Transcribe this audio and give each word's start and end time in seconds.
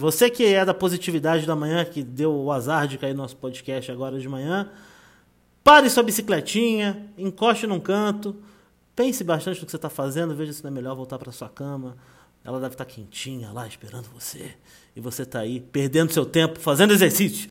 Você 0.00 0.30
que 0.30 0.44
é 0.44 0.64
da 0.64 0.72
positividade 0.72 1.44
da 1.44 1.56
manhã, 1.56 1.84
que 1.84 2.04
deu 2.04 2.32
o 2.32 2.52
azar 2.52 2.86
de 2.86 2.96
cair 2.96 3.14
no 3.14 3.22
nosso 3.22 3.36
podcast 3.36 3.90
agora 3.90 4.20
de 4.20 4.28
manhã, 4.28 4.70
pare 5.64 5.90
sua 5.90 6.04
bicicletinha, 6.04 7.10
encoste 7.18 7.66
num 7.66 7.80
canto, 7.80 8.36
pense 8.94 9.24
bastante 9.24 9.58
no 9.58 9.66
que 9.66 9.72
você 9.72 9.76
está 9.76 9.90
fazendo, 9.90 10.36
veja 10.36 10.52
se 10.52 10.62
não 10.62 10.70
é 10.70 10.72
melhor 10.72 10.94
voltar 10.94 11.18
para 11.18 11.32
sua 11.32 11.48
cama. 11.48 11.96
Ela 12.44 12.60
deve 12.60 12.74
estar 12.74 12.84
tá 12.84 12.90
quentinha 12.90 13.50
lá 13.50 13.66
esperando 13.66 14.08
você. 14.14 14.54
E 14.94 15.00
você 15.00 15.22
está 15.22 15.40
aí 15.40 15.58
perdendo 15.58 16.12
seu 16.12 16.24
tempo 16.24 16.60
fazendo 16.60 16.92
exercício. 16.92 17.50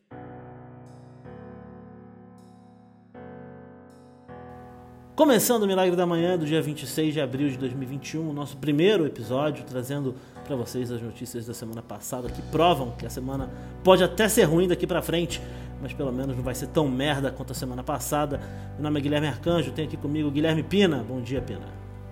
Começando 5.18 5.64
o 5.64 5.66
Milagre 5.66 5.96
da 5.96 6.06
Manhã 6.06 6.38
do 6.38 6.46
dia 6.46 6.62
26 6.62 7.12
de 7.12 7.20
abril 7.20 7.50
de 7.50 7.58
2021, 7.58 8.30
o 8.30 8.32
nosso 8.32 8.56
primeiro 8.56 9.04
episódio, 9.04 9.64
trazendo 9.64 10.14
para 10.44 10.54
vocês 10.54 10.92
as 10.92 11.02
notícias 11.02 11.44
da 11.44 11.52
semana 11.52 11.82
passada 11.82 12.28
que 12.28 12.40
provam 12.40 12.92
que 12.92 13.04
a 13.04 13.10
semana 13.10 13.50
pode 13.82 14.04
até 14.04 14.28
ser 14.28 14.44
ruim 14.44 14.68
daqui 14.68 14.86
para 14.86 15.02
frente, 15.02 15.42
mas 15.82 15.92
pelo 15.92 16.12
menos 16.12 16.36
não 16.36 16.44
vai 16.44 16.54
ser 16.54 16.68
tão 16.68 16.86
merda 16.86 17.32
quanto 17.32 17.50
a 17.50 17.54
semana 17.56 17.82
passada. 17.82 18.40
Meu 18.74 18.84
nome 18.84 19.00
é 19.00 19.02
Guilherme 19.02 19.26
Arcanjo, 19.26 19.72
tem 19.72 19.86
aqui 19.86 19.96
comigo 19.96 20.30
Guilherme 20.30 20.62
Pina. 20.62 20.98
Bom 20.98 21.20
dia, 21.20 21.42
Pina. 21.42 21.66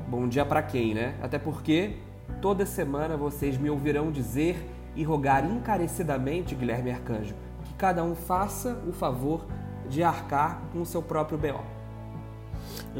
Bom 0.08 0.26
dia 0.26 0.44
para 0.44 0.60
quem, 0.60 0.92
né? 0.92 1.14
Até 1.22 1.38
porque 1.38 1.98
toda 2.42 2.66
semana 2.66 3.16
vocês 3.16 3.56
me 3.56 3.70
ouvirão 3.70 4.10
dizer 4.10 4.56
e 4.96 5.04
rogar 5.04 5.48
encarecidamente, 5.48 6.56
Guilherme 6.56 6.90
Arcanjo, 6.90 7.36
que 7.66 7.74
cada 7.74 8.02
um 8.02 8.16
faça 8.16 8.82
o 8.84 8.92
favor 8.92 9.46
de 9.88 10.02
arcar 10.02 10.60
com 10.72 10.80
o 10.80 10.84
seu 10.84 11.00
próprio 11.00 11.38
BO. 11.38 11.75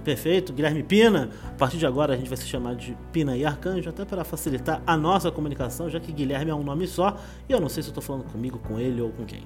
Perfeito, 0.04 0.52
Guilherme 0.52 0.82
Pina. 0.82 1.30
A 1.44 1.58
partir 1.58 1.78
de 1.78 1.86
agora 1.86 2.14
a 2.14 2.16
gente 2.16 2.28
vai 2.28 2.36
se 2.36 2.46
chamar 2.46 2.74
de 2.74 2.96
Pina 3.12 3.36
e 3.36 3.44
Arcanjo, 3.44 3.88
até 3.88 4.04
para 4.04 4.24
facilitar 4.24 4.82
a 4.86 4.96
nossa 4.96 5.30
comunicação, 5.30 5.88
já 5.88 5.98
que 5.98 6.12
Guilherme 6.12 6.50
é 6.50 6.54
um 6.54 6.62
nome 6.62 6.86
só 6.86 7.16
e 7.48 7.52
eu 7.52 7.60
não 7.60 7.68
sei 7.68 7.82
se 7.82 7.88
eu 7.88 7.92
estou 7.92 8.02
falando 8.02 8.24
comigo, 8.24 8.58
com 8.58 8.78
ele 8.78 9.00
ou 9.00 9.10
com 9.10 9.24
quem. 9.24 9.42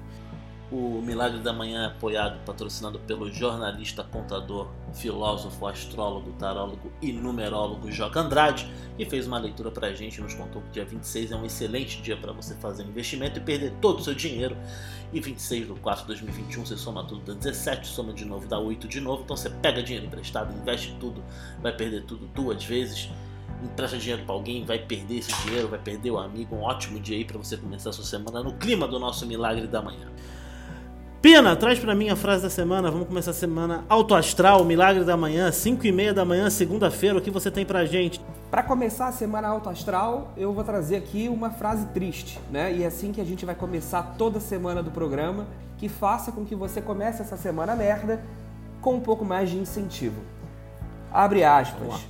O 0.71 1.01
Milagre 1.01 1.41
da 1.41 1.51
Manhã 1.51 1.83
é 1.83 1.85
apoiado, 1.87 2.39
patrocinado 2.45 2.97
pelo 2.99 3.29
jornalista, 3.29 4.05
contador, 4.05 4.69
filósofo, 4.93 5.67
astrólogo, 5.67 6.31
tarólogo 6.39 6.93
e 7.01 7.11
numerólogo 7.11 7.91
Joca 7.91 8.21
Andrade, 8.21 8.71
que 8.95 9.03
fez 9.03 9.27
uma 9.27 9.37
leitura 9.37 9.69
pra 9.69 9.91
gente 9.91 10.19
e 10.19 10.21
nos 10.21 10.33
contou 10.33 10.61
que 10.61 10.69
dia 10.69 10.85
26 10.85 11.33
é 11.33 11.35
um 11.35 11.45
excelente 11.45 12.01
dia 12.01 12.15
para 12.15 12.31
você 12.31 12.55
fazer 12.55 12.83
investimento 12.83 13.37
e 13.37 13.41
perder 13.41 13.73
todo 13.81 13.99
o 13.99 14.01
seu 14.01 14.15
dinheiro. 14.15 14.55
E 15.11 15.19
26 15.19 15.67
do 15.67 15.75
4 15.75 16.03
de 16.03 16.07
2021 16.07 16.65
você 16.65 16.77
soma 16.77 17.03
tudo, 17.03 17.21
dá 17.25 17.33
17, 17.33 17.89
soma 17.89 18.13
de 18.13 18.23
novo, 18.23 18.47
dá 18.47 18.57
8 18.57 18.87
de 18.87 19.01
novo. 19.01 19.23
Então 19.25 19.35
você 19.35 19.49
pega 19.49 19.83
dinheiro 19.83 20.07
emprestado, 20.07 20.57
investe 20.57 20.95
tudo, 21.01 21.21
vai 21.61 21.75
perder 21.75 22.05
tudo 22.05 22.27
duas 22.27 22.63
vezes 22.63 23.09
empresta 23.61 23.97
dinheiro 23.97 24.23
para 24.23 24.33
alguém, 24.33 24.65
vai 24.65 24.79
perder 24.79 25.19
esse 25.19 25.31
dinheiro, 25.43 25.67
vai 25.67 25.77
perder 25.77 26.11
o 26.11 26.17
amigo. 26.17 26.55
Um 26.55 26.61
ótimo 26.61 26.99
dia 26.99 27.17
aí 27.17 27.25
para 27.25 27.37
você 27.37 27.57
começar 27.57 27.91
a 27.91 27.93
sua 27.93 28.05
semana 28.05 28.41
no 28.41 28.53
clima 28.53 28.87
do 28.87 28.97
nosso 28.97 29.25
milagre 29.27 29.67
da 29.67 29.81
manhã. 29.81 30.07
Pina, 31.21 31.55
traz 31.55 31.77
para 31.77 31.93
mim 31.93 32.09
a 32.09 32.15
frase 32.15 32.41
da 32.41 32.49
semana. 32.49 32.89
Vamos 32.89 33.07
começar 33.07 33.29
a 33.29 33.35
semana 33.35 33.85
Alto 33.87 34.15
Astral, 34.15 34.65
Milagre 34.65 35.03
da 35.03 35.15
Manhã, 35.15 35.51
5 35.51 35.85
e 35.85 35.91
meia 35.91 36.15
da 36.15 36.25
manhã, 36.25 36.49
segunda-feira. 36.49 37.19
O 37.19 37.21
que 37.21 37.29
você 37.29 37.51
tem 37.51 37.63
pra 37.63 37.85
gente? 37.85 38.19
Para 38.49 38.63
começar 38.63 39.07
a 39.07 39.11
semana 39.11 39.47
Alto 39.47 39.69
Astral, 39.69 40.33
eu 40.35 40.51
vou 40.51 40.63
trazer 40.63 40.95
aqui 40.95 41.29
uma 41.29 41.51
frase 41.51 41.85
triste, 41.89 42.39
né? 42.49 42.73
E 42.73 42.81
é 42.81 42.87
assim 42.87 43.11
que 43.11 43.21
a 43.21 43.23
gente 43.23 43.45
vai 43.45 43.53
começar 43.53 44.15
toda 44.17 44.39
semana 44.39 44.81
do 44.81 44.89
programa, 44.89 45.45
que 45.77 45.87
faça 45.87 46.31
com 46.31 46.43
que 46.43 46.55
você 46.55 46.81
comece 46.81 47.21
essa 47.21 47.37
semana 47.37 47.75
merda 47.75 48.25
com 48.81 48.95
um 48.95 48.99
pouco 48.99 49.23
mais 49.23 49.51
de 49.51 49.57
incentivo. 49.57 50.23
Abre 51.13 51.43
aspas. 51.43 52.01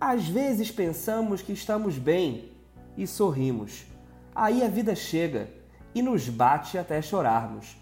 Às 0.00 0.28
vezes 0.28 0.70
pensamos 0.70 1.42
que 1.42 1.52
estamos 1.52 1.98
bem 1.98 2.52
e 2.96 3.04
sorrimos. 3.04 3.84
Aí 4.32 4.62
a 4.62 4.68
vida 4.68 4.94
chega 4.94 5.48
e 5.92 6.00
nos 6.00 6.28
bate 6.28 6.78
até 6.78 7.02
chorarmos. 7.02 7.81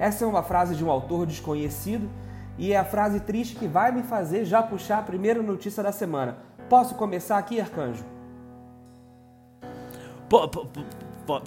Essa 0.00 0.24
é 0.24 0.26
uma 0.26 0.42
frase 0.42 0.74
de 0.74 0.82
um 0.82 0.90
autor 0.90 1.26
desconhecido 1.26 2.08
e 2.56 2.72
é 2.72 2.78
a 2.78 2.84
frase 2.86 3.20
triste 3.20 3.54
que 3.54 3.68
vai 3.68 3.92
me 3.92 4.02
fazer 4.02 4.46
já 4.46 4.62
puxar 4.62 5.00
a 5.00 5.02
primeira 5.02 5.42
notícia 5.42 5.82
da 5.82 5.92
semana. 5.92 6.38
Posso 6.70 6.94
começar 6.94 7.36
aqui, 7.36 7.60
Arcanjo? 7.60 8.02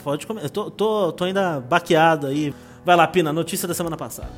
pode 0.04 0.28
começar. 0.28 0.50
Tô, 0.50 0.70
tô, 0.70 1.12
tô 1.14 1.24
ainda 1.24 1.60
baqueado 1.62 2.28
aí. 2.28 2.54
Vai 2.86 2.96
lá, 2.96 3.08
Pina, 3.08 3.34
notícia 3.34 3.68
da 3.68 3.74
semana 3.74 3.98
passada. 3.98 4.30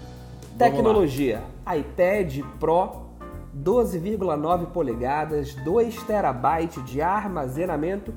Tecnologia: 0.57 1.43
iPad 1.63 2.39
Pro 2.57 3.09
12,9 3.53 4.67
polegadas, 4.67 5.53
2 5.55 6.03
terabytes 6.03 6.81
de 6.85 7.01
armazenamento 7.01 8.13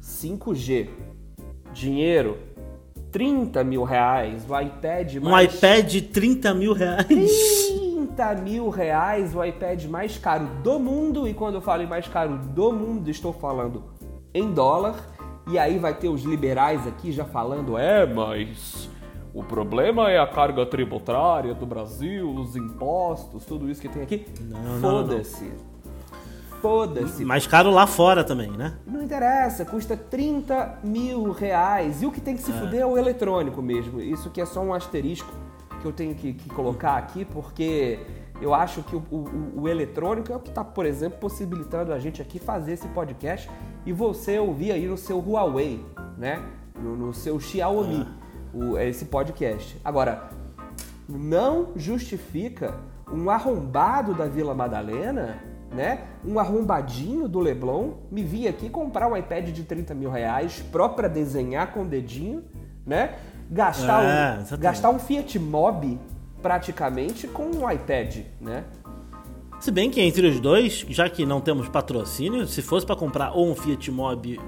5G. 0.00 0.90
Dinheiro 1.72 2.38
30 3.10 3.64
mil 3.64 3.82
reais, 3.82 4.44
o 4.48 4.58
iPad 4.58 5.16
mais... 5.16 5.52
Um 5.52 5.56
iPad 5.56 6.00
30 6.12 6.54
mil 6.54 6.72
reais? 6.72 7.06
30 7.06 8.34
mil 8.36 8.68
reais, 8.68 9.34
o 9.34 9.44
iPad 9.44 9.84
mais 9.86 10.16
caro 10.18 10.46
do 10.62 10.78
mundo. 10.78 11.26
E 11.28 11.34
quando 11.34 11.56
eu 11.56 11.60
falo 11.60 11.82
em 11.82 11.86
mais 11.86 12.06
caro 12.06 12.38
do 12.38 12.72
mundo, 12.72 13.08
estou 13.08 13.32
falando 13.32 13.84
em 14.32 14.52
dólar. 14.52 14.96
E 15.50 15.58
aí 15.58 15.78
vai 15.78 15.94
ter 15.94 16.08
os 16.08 16.22
liberais 16.22 16.86
aqui 16.86 17.10
já 17.10 17.24
falando, 17.24 17.76
é, 17.76 18.06
mas 18.06 18.88
o 19.34 19.42
problema 19.42 20.10
é 20.10 20.18
a 20.18 20.26
carga 20.26 20.64
tributária 20.66 21.54
do 21.54 21.66
Brasil, 21.66 22.28
os 22.30 22.54
impostos, 22.54 23.44
tudo 23.44 23.68
isso 23.68 23.80
que 23.80 23.88
tem 23.88 24.02
aqui. 24.02 24.26
Foda-se. 24.80 25.50
Foda-se. 26.60 27.24
Mais 27.24 27.46
caro 27.46 27.70
lá 27.70 27.86
fora 27.86 28.22
também, 28.22 28.50
né? 28.50 28.74
Não 28.86 29.02
interessa, 29.02 29.64
custa 29.64 29.96
30 29.96 30.80
mil 30.84 31.32
reais. 31.32 32.02
E 32.02 32.06
o 32.06 32.12
que 32.12 32.20
tem 32.20 32.36
que 32.36 32.42
se 32.42 32.52
é. 32.52 32.54
fuder 32.54 32.80
é 32.80 32.86
o 32.86 32.98
eletrônico 32.98 33.62
mesmo. 33.62 34.00
Isso 34.00 34.30
que 34.30 34.40
é 34.40 34.46
só 34.46 34.60
um 34.60 34.74
asterisco 34.74 35.32
que 35.80 35.86
eu 35.86 35.92
tenho 35.92 36.14
que, 36.14 36.34
que 36.34 36.48
colocar 36.50 36.96
aqui, 36.96 37.24
porque 37.24 37.98
eu 38.40 38.54
acho 38.54 38.82
que 38.82 38.94
o, 38.94 39.02
o, 39.10 39.62
o 39.62 39.68
eletrônico 39.68 40.32
é 40.32 40.36
o 40.36 40.40
que 40.40 40.50
está, 40.50 40.62
por 40.62 40.84
exemplo, 40.84 41.18
possibilitando 41.18 41.92
a 41.92 41.98
gente 41.98 42.20
aqui 42.20 42.38
fazer 42.38 42.72
esse 42.72 42.88
podcast 42.88 43.50
e 43.86 43.92
você 43.92 44.38
ouvir 44.38 44.72
aí 44.72 44.86
no 44.86 44.98
seu 44.98 45.18
Huawei, 45.18 45.84
né? 46.18 46.42
No, 46.78 46.96
no 46.96 47.14
seu 47.14 47.40
Xiaomi, 47.40 48.02
é. 48.02 48.56
o, 48.56 48.78
esse 48.78 49.06
podcast. 49.06 49.78
Agora, 49.84 50.30
não 51.08 51.70
justifica 51.74 52.74
um 53.10 53.28
arrombado 53.30 54.14
da 54.14 54.26
Vila 54.26 54.54
Madalena 54.54 55.49
né? 55.72 56.04
Um 56.24 56.38
arrombadinho 56.38 57.28
do 57.28 57.38
Leblon 57.40 57.92
me 58.10 58.22
vi 58.22 58.48
aqui 58.48 58.68
comprar 58.68 59.08
um 59.08 59.16
iPad 59.16 59.48
de 59.50 59.62
30 59.64 59.94
mil 59.94 60.10
reais 60.10 60.62
próprio 60.70 60.96
para 60.96 61.08
desenhar 61.08 61.72
com 61.72 61.82
o 61.82 61.84
dedinho, 61.84 62.44
né? 62.84 63.14
Gastar, 63.50 64.04
é, 64.04 64.54
um, 64.54 64.58
gastar 64.58 64.90
um 64.90 64.98
Fiat 64.98 65.38
Mobi 65.38 65.98
praticamente 66.42 67.26
com 67.26 67.44
um 67.44 67.70
iPad, 67.70 68.18
né? 68.40 68.64
Se 69.60 69.70
bem 69.70 69.90
que 69.90 70.00
entre 70.00 70.26
os 70.26 70.40
dois, 70.40 70.86
já 70.88 71.08
que 71.08 71.26
não 71.26 71.40
temos 71.40 71.68
patrocínio, 71.68 72.46
se 72.46 72.62
fosse 72.62 72.86
para 72.86 72.96
comprar 72.96 73.32
ou 73.32 73.50
um 73.50 73.54
Fiat 73.54 73.90
Mobi 73.90 74.40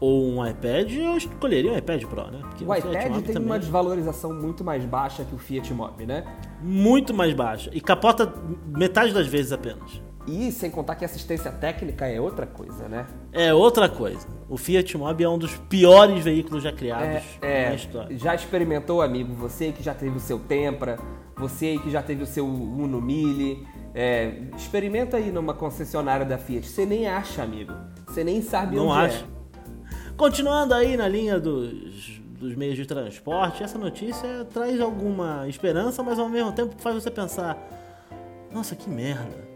ou 0.00 0.26
um 0.26 0.46
iPad, 0.46 0.90
eu 0.92 1.16
escolheria 1.16 1.72
um 1.72 1.76
iPad 1.76 2.04
Pro, 2.04 2.30
né? 2.30 2.40
Porque 2.42 2.64
o, 2.64 2.68
o 2.68 2.74
iPad 2.74 3.12
tem 3.22 3.34
também... 3.34 3.44
uma 3.44 3.58
desvalorização 3.58 4.32
muito 4.32 4.64
mais 4.64 4.84
baixa 4.84 5.24
que 5.24 5.34
o 5.34 5.38
Fiat 5.38 5.72
Mobi, 5.72 6.06
né? 6.06 6.24
Muito 6.62 7.14
mais 7.14 7.32
baixa. 7.34 7.70
E 7.72 7.80
capota 7.80 8.32
metade 8.66 9.12
das 9.12 9.26
vezes 9.26 9.52
apenas. 9.52 10.02
E 10.26 10.52
sem 10.52 10.70
contar 10.70 10.96
que 10.96 11.04
assistência 11.04 11.50
técnica 11.50 12.06
é 12.06 12.20
outra 12.20 12.46
coisa, 12.46 12.88
né? 12.88 13.06
É 13.32 13.54
outra 13.54 13.88
coisa. 13.88 14.26
O 14.48 14.56
Fiat 14.56 14.96
Mobi 14.96 15.24
é 15.24 15.28
um 15.28 15.38
dos 15.38 15.56
piores 15.56 16.22
veículos 16.22 16.62
já 16.62 16.72
criados 16.72 17.22
é, 17.40 17.64
é, 17.64 17.68
na 17.70 17.74
história. 17.74 18.18
Já 18.18 18.34
experimentou, 18.34 19.00
amigo? 19.00 19.32
Você 19.34 19.72
que 19.72 19.82
já 19.82 19.94
teve 19.94 20.16
o 20.16 20.20
seu 20.20 20.38
Tempra, 20.38 20.98
você 21.36 21.78
que 21.78 21.90
já 21.90 22.02
teve 22.02 22.22
o 22.22 22.26
seu 22.26 22.46
Uno 22.46 23.00
Mille, 23.00 23.66
é, 23.94 24.42
experimenta 24.56 25.16
aí 25.16 25.32
numa 25.32 25.54
concessionária 25.54 26.26
da 26.26 26.36
Fiat. 26.36 26.68
Você 26.68 26.84
nem 26.84 27.08
acha, 27.08 27.42
amigo. 27.42 27.72
Você 28.06 28.22
nem 28.22 28.42
sabe 28.42 28.76
Não 28.76 28.88
onde 28.88 29.00
é. 29.00 29.06
acha. 29.06 29.24
é. 29.24 29.40
Continuando 30.16 30.74
aí 30.74 30.98
na 30.98 31.08
linha 31.08 31.40
dos, 31.40 32.20
dos 32.38 32.54
meios 32.54 32.76
de 32.76 32.84
transporte, 32.84 33.62
essa 33.62 33.78
notícia 33.78 34.44
traz 34.52 34.78
alguma 34.80 35.48
esperança, 35.48 36.02
mas 36.02 36.18
ao 36.18 36.28
mesmo 36.28 36.52
tempo 36.52 36.74
faz 36.78 36.94
você 36.94 37.10
pensar: 37.10 37.56
nossa, 38.52 38.76
que 38.76 38.90
merda 38.90 39.49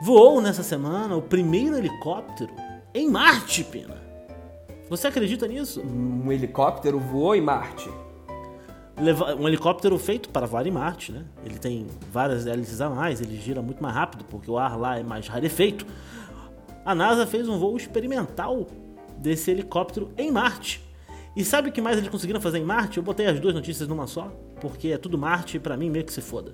voou 0.00 0.40
nessa 0.40 0.62
semana 0.62 1.16
o 1.16 1.22
primeiro 1.22 1.76
helicóptero 1.76 2.52
em 2.94 3.10
Marte, 3.10 3.64
Pena. 3.64 3.96
Você 4.88 5.06
acredita 5.06 5.46
nisso? 5.46 5.82
Um 5.82 6.32
helicóptero 6.32 6.98
voou 6.98 7.34
em 7.34 7.40
Marte. 7.40 7.90
Um 9.38 9.46
helicóptero 9.46 9.96
feito 9.98 10.28
para 10.28 10.46
voar 10.46 10.66
em 10.66 10.70
Marte, 10.70 11.12
né? 11.12 11.24
Ele 11.44 11.58
tem 11.58 11.86
várias 12.10 12.46
hélices 12.46 12.80
a 12.80 12.88
mais, 12.88 13.20
ele 13.20 13.36
gira 13.36 13.62
muito 13.62 13.82
mais 13.82 13.94
rápido 13.94 14.24
porque 14.24 14.50
o 14.50 14.58
ar 14.58 14.76
lá 14.78 14.98
é 14.98 15.02
mais 15.02 15.28
rarefeito. 15.28 15.86
A 16.84 16.94
NASA 16.94 17.26
fez 17.26 17.48
um 17.48 17.58
voo 17.58 17.76
experimental 17.76 18.66
desse 19.18 19.50
helicóptero 19.50 20.10
em 20.16 20.32
Marte. 20.32 20.82
E 21.36 21.44
sabe 21.44 21.68
o 21.68 21.72
que 21.72 21.80
mais 21.80 21.98
eles 21.98 22.08
conseguiram 22.08 22.40
fazer 22.40 22.58
em 22.58 22.64
Marte? 22.64 22.96
Eu 22.96 23.02
botei 23.02 23.26
as 23.26 23.38
duas 23.38 23.54
notícias 23.54 23.88
numa 23.88 24.06
só, 24.06 24.32
porque 24.60 24.88
é 24.88 24.98
tudo 24.98 25.18
Marte 25.18 25.58
e 25.58 25.60
para 25.60 25.76
mim 25.76 25.90
meio 25.90 26.04
que 26.04 26.12
se 26.12 26.20
foda. 26.20 26.52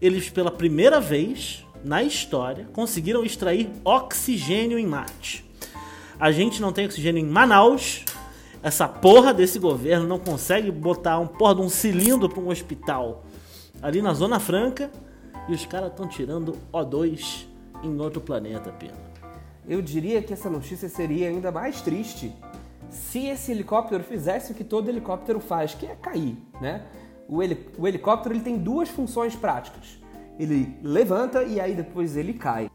Eles 0.00 0.28
pela 0.28 0.50
primeira 0.50 1.00
vez 1.00 1.64
na 1.84 2.02
história, 2.02 2.66
conseguiram 2.72 3.24
extrair 3.24 3.70
oxigênio 3.84 4.78
em 4.78 4.86
Marte. 4.86 5.44
A 6.18 6.32
gente 6.32 6.60
não 6.60 6.72
tem 6.72 6.86
oxigênio 6.86 7.20
em 7.20 7.28
Manaus, 7.28 8.04
essa 8.62 8.88
porra 8.88 9.34
desse 9.34 9.58
governo 9.58 10.06
não 10.08 10.18
consegue 10.18 10.70
botar 10.70 11.18
um 11.18 11.26
porra 11.26 11.56
de 11.56 11.60
um 11.60 11.68
cilindro 11.68 12.30
para 12.30 12.40
um 12.40 12.48
hospital 12.48 13.24
ali 13.82 14.00
na 14.00 14.14
Zona 14.14 14.40
Franca 14.40 14.90
e 15.46 15.52
os 15.52 15.66
caras 15.66 15.90
estão 15.90 16.08
tirando 16.08 16.56
O2 16.72 17.44
em 17.82 18.00
outro 18.00 18.22
planeta, 18.22 18.72
Pena. 18.72 19.04
Eu 19.68 19.82
diria 19.82 20.22
que 20.22 20.32
essa 20.32 20.48
notícia 20.48 20.88
seria 20.88 21.28
ainda 21.28 21.52
mais 21.52 21.82
triste 21.82 22.32
se 22.88 23.26
esse 23.26 23.50
helicóptero 23.50 24.02
fizesse 24.02 24.52
o 24.52 24.54
que 24.54 24.64
todo 24.64 24.88
helicóptero 24.88 25.40
faz, 25.40 25.74
que 25.74 25.84
é 25.84 25.94
cair, 25.94 26.36
né? 26.60 26.86
O, 27.28 27.38
o 27.78 27.88
helicóptero 27.88 28.34
ele 28.34 28.42
tem 28.42 28.56
duas 28.56 28.88
funções 28.88 29.34
práticas. 29.34 29.98
Ele 30.38 30.78
levanta 30.82 31.42
e 31.42 31.60
aí 31.60 31.74
depois 31.74 32.16
ele 32.16 32.34
cai. 32.34 32.70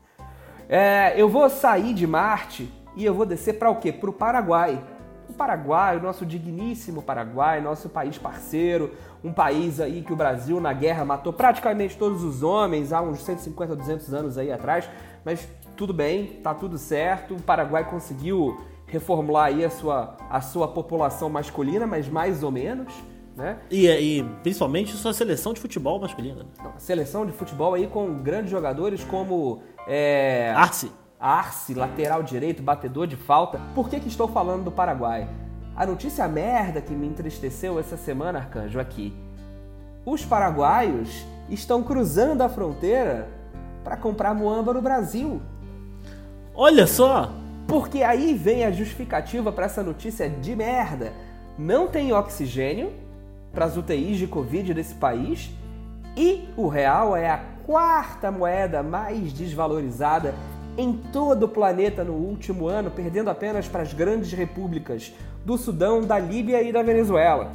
É, 0.68 1.14
eu 1.20 1.28
vou 1.28 1.50
sair 1.50 1.94
de 1.94 2.06
Marte 2.06 2.72
e 2.96 3.04
eu 3.04 3.14
vou 3.14 3.26
descer 3.26 3.58
para 3.58 3.70
o 3.70 3.78
quê? 3.78 3.92
Para 3.92 4.10
o 4.10 4.14
Paraguai. 4.14 4.82
O 5.28 5.34
Paraguai, 5.34 5.98
o 5.98 6.02
nosso 6.02 6.26
digníssimo 6.26 7.02
Paraguai, 7.02 7.62
nosso 7.62 7.90
país 7.90 8.18
parceiro, 8.18 8.92
um 9.24 9.32
país 9.32 9.80
aí 9.80 10.02
que 10.02 10.14
o 10.14 10.16
Brasil 10.16 10.60
na 10.60 10.74
guerra 10.74 11.06
matou 11.06 11.32
praticamente 11.32 11.98
todos 11.98 12.24
os 12.24 12.42
homens 12.44 12.92
há 12.94 13.02
uns 13.02 13.24
150, 13.24 13.76
200 13.76 14.14
anos 14.14 14.38
aí 14.38 14.52
atrás, 14.52 14.90
mas 15.24 15.48
tudo 15.76 15.94
bem, 15.94 16.40
tá 16.44 16.54
tudo 16.54 16.78
certo. 16.78 17.36
O 17.36 17.42
Paraguai 17.42 17.90
conseguiu 17.90 18.60
reformular 18.86 19.46
aí 19.46 19.64
a 19.64 19.70
sua, 19.70 20.18
a 20.30 20.42
sua 20.42 20.68
população 20.68 21.30
masculina, 21.30 21.86
mas 21.86 22.10
mais 22.10 22.44
ou 22.44 22.52
menos. 22.52 22.94
Né? 23.40 23.58
E, 23.72 23.88
e 23.88 24.24
principalmente 24.44 24.92
sua 24.98 25.14
seleção 25.14 25.54
de 25.54 25.62
futebol 25.62 25.98
masculina. 25.98 26.46
A 26.60 26.78
seleção 26.78 27.26
de 27.26 27.32
futebol 27.32 27.74
aí 27.74 27.88
com 27.88 28.22
grandes 28.22 28.52
jogadores 28.52 29.02
como 29.06 29.62
é, 29.88 30.54
Arce. 30.54 30.92
Arce, 31.18 31.74
lateral 31.74 32.22
direito, 32.22 32.62
batedor 32.62 33.08
de 33.08 33.16
falta. 33.16 33.62
Por 33.74 33.90
que, 33.90 34.02
que 34.02 34.10
estou 34.10 34.28
falando 34.28 34.66
do 34.66 34.72
Paraguai? 34.72 35.28
A 35.74 35.86
notícia 35.86 36.28
merda 36.28 36.82
que 36.82 36.94
me 36.94 37.08
entristeceu 37.08 37.80
essa 37.80 37.96
semana, 37.96 38.40
Arcanjo, 38.40 38.78
aqui. 38.78 39.14
Os 40.06 40.26
paraguaios 40.26 41.26
estão 41.50 41.82
cruzando 41.82 42.42
a 42.42 42.50
fronteira 42.50 43.30
para 43.86 43.96
comprar 43.96 44.34
muamba 44.34 44.74
no 44.74 44.82
Brasil. 44.82 45.42
Olha 46.54 46.86
só! 46.86 47.32
Porque 47.68 48.04
aí 48.04 48.34
vem 48.34 48.66
a 48.66 48.72
justificativa 48.72 49.52
para 49.52 49.66
essa 49.66 49.82
notícia 49.82 50.30
de 50.30 50.56
merda. 50.56 51.14
Não 51.58 51.88
tem 51.88 52.12
oxigênio 52.12 52.92
para 53.54 53.66
as 53.66 53.78
UTIs 53.78 54.18
de 54.18 54.28
Covid 54.28 54.74
desse 54.74 54.96
país 54.96 55.50
e 56.16 56.50
o 56.58 56.68
real 56.68 57.16
é 57.16 57.30
a 57.30 57.38
quarta 57.66 58.32
moeda 58.32 58.82
mais 58.82 59.32
desvalorizada 59.32 60.34
em 60.78 60.94
todo 60.94 61.44
o 61.44 61.48
planeta 61.48 62.04
no 62.04 62.14
último 62.14 62.68
ano, 62.68 62.90
perdendo 62.90 63.30
apenas 63.30 63.68
para 63.68 63.82
as 63.82 63.94
grandes 63.94 64.32
repúblicas 64.32 65.14
do 65.46 65.58
Sudão, 65.58 66.02
da 66.02 66.18
Líbia 66.18 66.62
e 66.62 66.72
da 66.72 66.82
Venezuela. 66.82 67.54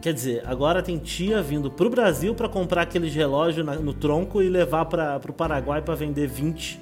Quer 0.00 0.14
dizer, 0.14 0.42
agora 0.46 0.82
tem 0.82 0.98
tia 0.98 1.42
vindo 1.42 1.70
pro 1.70 1.90
Brasil 1.90 2.34
para 2.34 2.48
comprar 2.48 2.82
aqueles 2.82 3.14
relógios 3.14 3.66
no 3.80 3.92
tronco 3.92 4.40
e 4.40 4.48
levar 4.48 4.86
para 4.86 5.20
o 5.28 5.32
Paraguai 5.32 5.82
para 5.82 5.94
vender 5.94 6.26
20 6.26 6.80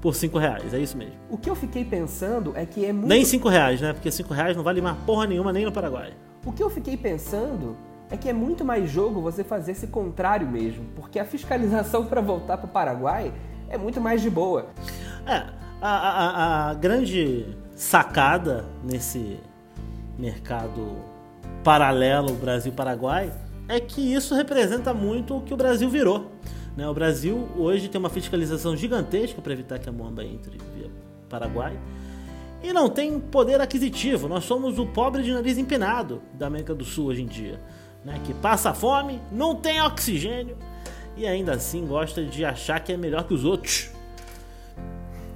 por 0.00 0.14
5 0.14 0.38
reais, 0.38 0.74
é 0.74 0.78
isso 0.78 0.96
mesmo. 0.96 1.14
O 1.30 1.38
que 1.38 1.48
eu 1.48 1.54
fiquei 1.54 1.84
pensando 1.84 2.52
é 2.54 2.66
que 2.66 2.84
é 2.84 2.92
muito... 2.92 3.08
Nem 3.08 3.24
5 3.24 3.48
reais, 3.48 3.80
né? 3.80 3.92
Porque 3.92 4.10
5 4.10 4.32
reais 4.34 4.56
não 4.56 4.64
vale 4.64 4.80
mais 4.80 4.96
porra 4.98 5.26
nenhuma 5.26 5.52
nem 5.52 5.64
no 5.64 5.72
Paraguai. 5.72 6.12
O 6.44 6.52
que 6.52 6.62
eu 6.62 6.70
fiquei 6.70 6.96
pensando 6.96 7.76
é 8.10 8.16
que 8.16 8.28
é 8.28 8.32
muito 8.32 8.64
mais 8.64 8.90
jogo 8.90 9.20
você 9.20 9.42
fazer 9.42 9.72
esse 9.72 9.86
contrário 9.86 10.48
mesmo, 10.48 10.84
porque 10.94 11.18
a 11.18 11.24
fiscalização 11.24 12.06
para 12.06 12.20
voltar 12.20 12.56
para 12.56 12.66
o 12.66 12.70
Paraguai 12.70 13.32
é 13.68 13.76
muito 13.76 14.00
mais 14.00 14.22
de 14.22 14.30
boa. 14.30 14.68
É, 15.26 15.46
a, 15.80 15.90
a, 15.90 16.70
a 16.70 16.74
grande 16.74 17.56
sacada 17.74 18.64
nesse 18.84 19.38
mercado 20.18 20.96
paralelo 21.62 22.32
Brasil-Paraguai 22.34 23.32
é 23.68 23.80
que 23.80 24.14
isso 24.14 24.34
representa 24.34 24.94
muito 24.94 25.36
o 25.36 25.42
que 25.42 25.52
o 25.52 25.56
Brasil 25.56 25.90
virou. 25.90 26.30
Né? 26.76 26.88
O 26.88 26.94
Brasil 26.94 27.48
hoje 27.56 27.88
tem 27.88 27.98
uma 27.98 28.10
fiscalização 28.10 28.76
gigantesca 28.76 29.42
para 29.42 29.52
evitar 29.52 29.78
que 29.78 29.88
a 29.88 29.92
moamba 29.92 30.24
entre 30.24 30.58
via 30.74 30.90
Paraguai 31.28 31.76
e 32.62 32.72
não 32.72 32.88
tem 32.88 33.18
poder 33.20 33.60
aquisitivo. 33.60 34.28
Nós 34.28 34.44
somos 34.44 34.78
o 34.78 34.86
pobre 34.86 35.22
de 35.22 35.32
nariz 35.32 35.58
empinado 35.58 36.22
da 36.34 36.46
América 36.46 36.74
do 36.74 36.84
Sul 36.84 37.06
hoje 37.06 37.22
em 37.22 37.26
dia, 37.26 37.60
né? 38.06 38.20
que 38.24 38.32
passa 38.32 38.72
fome, 38.72 39.20
não 39.32 39.56
tem 39.56 39.82
oxigênio 39.82 40.56
e 41.16 41.26
ainda 41.26 41.54
assim 41.54 41.84
gosta 41.84 42.24
de 42.24 42.44
achar 42.44 42.78
que 42.78 42.92
é 42.92 42.96
melhor 42.96 43.24
que 43.24 43.34
os 43.34 43.44
outros. 43.44 43.90